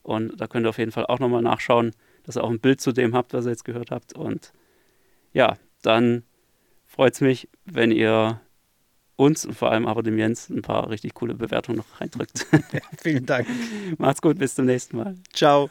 Und 0.03 0.40
da 0.40 0.46
könnt 0.46 0.66
ihr 0.66 0.70
auf 0.70 0.79
jeden 0.79 0.92
Fall 0.92 1.07
auch 1.07 1.18
nochmal 1.18 1.42
nachschauen, 1.42 1.92
dass 2.25 2.37
ihr 2.37 2.44
auch 2.44 2.51
ein 2.51 2.61
Bild 2.61 2.81
zu 2.81 2.92
dem 2.92 3.14
habt, 3.14 3.33
was 3.35 3.46
ihr 3.46 3.51
jetzt 3.51 3.64
gehört 3.64 3.90
habt. 3.90 4.14
Und 4.14 4.53
ja, 5.33 5.57
dann 5.83 6.22
freut 6.87 7.14
es 7.14 7.20
mich, 7.20 7.48
wenn 7.64 7.90
ihr 7.90 8.40
uns 9.16 9.44
und 9.44 9.55
vor 9.55 9.70
allem 9.70 9.87
aber 9.87 10.03
dem 10.03 10.18
Jens 10.18 10.48
ein 10.48 10.62
paar 10.62 10.90
richtig 10.90 11.14
coole 11.14 11.35
Bewertungen 11.35 11.79
noch 11.79 12.01
reindrückt. 12.01 12.46
Vielen 13.03 13.27
Dank. 13.27 13.46
Macht's 13.98 14.22
gut, 14.22 14.38
bis 14.38 14.55
zum 14.55 14.66
nächsten 14.66 14.96
Mal. 14.96 15.16
Ciao. 15.33 15.70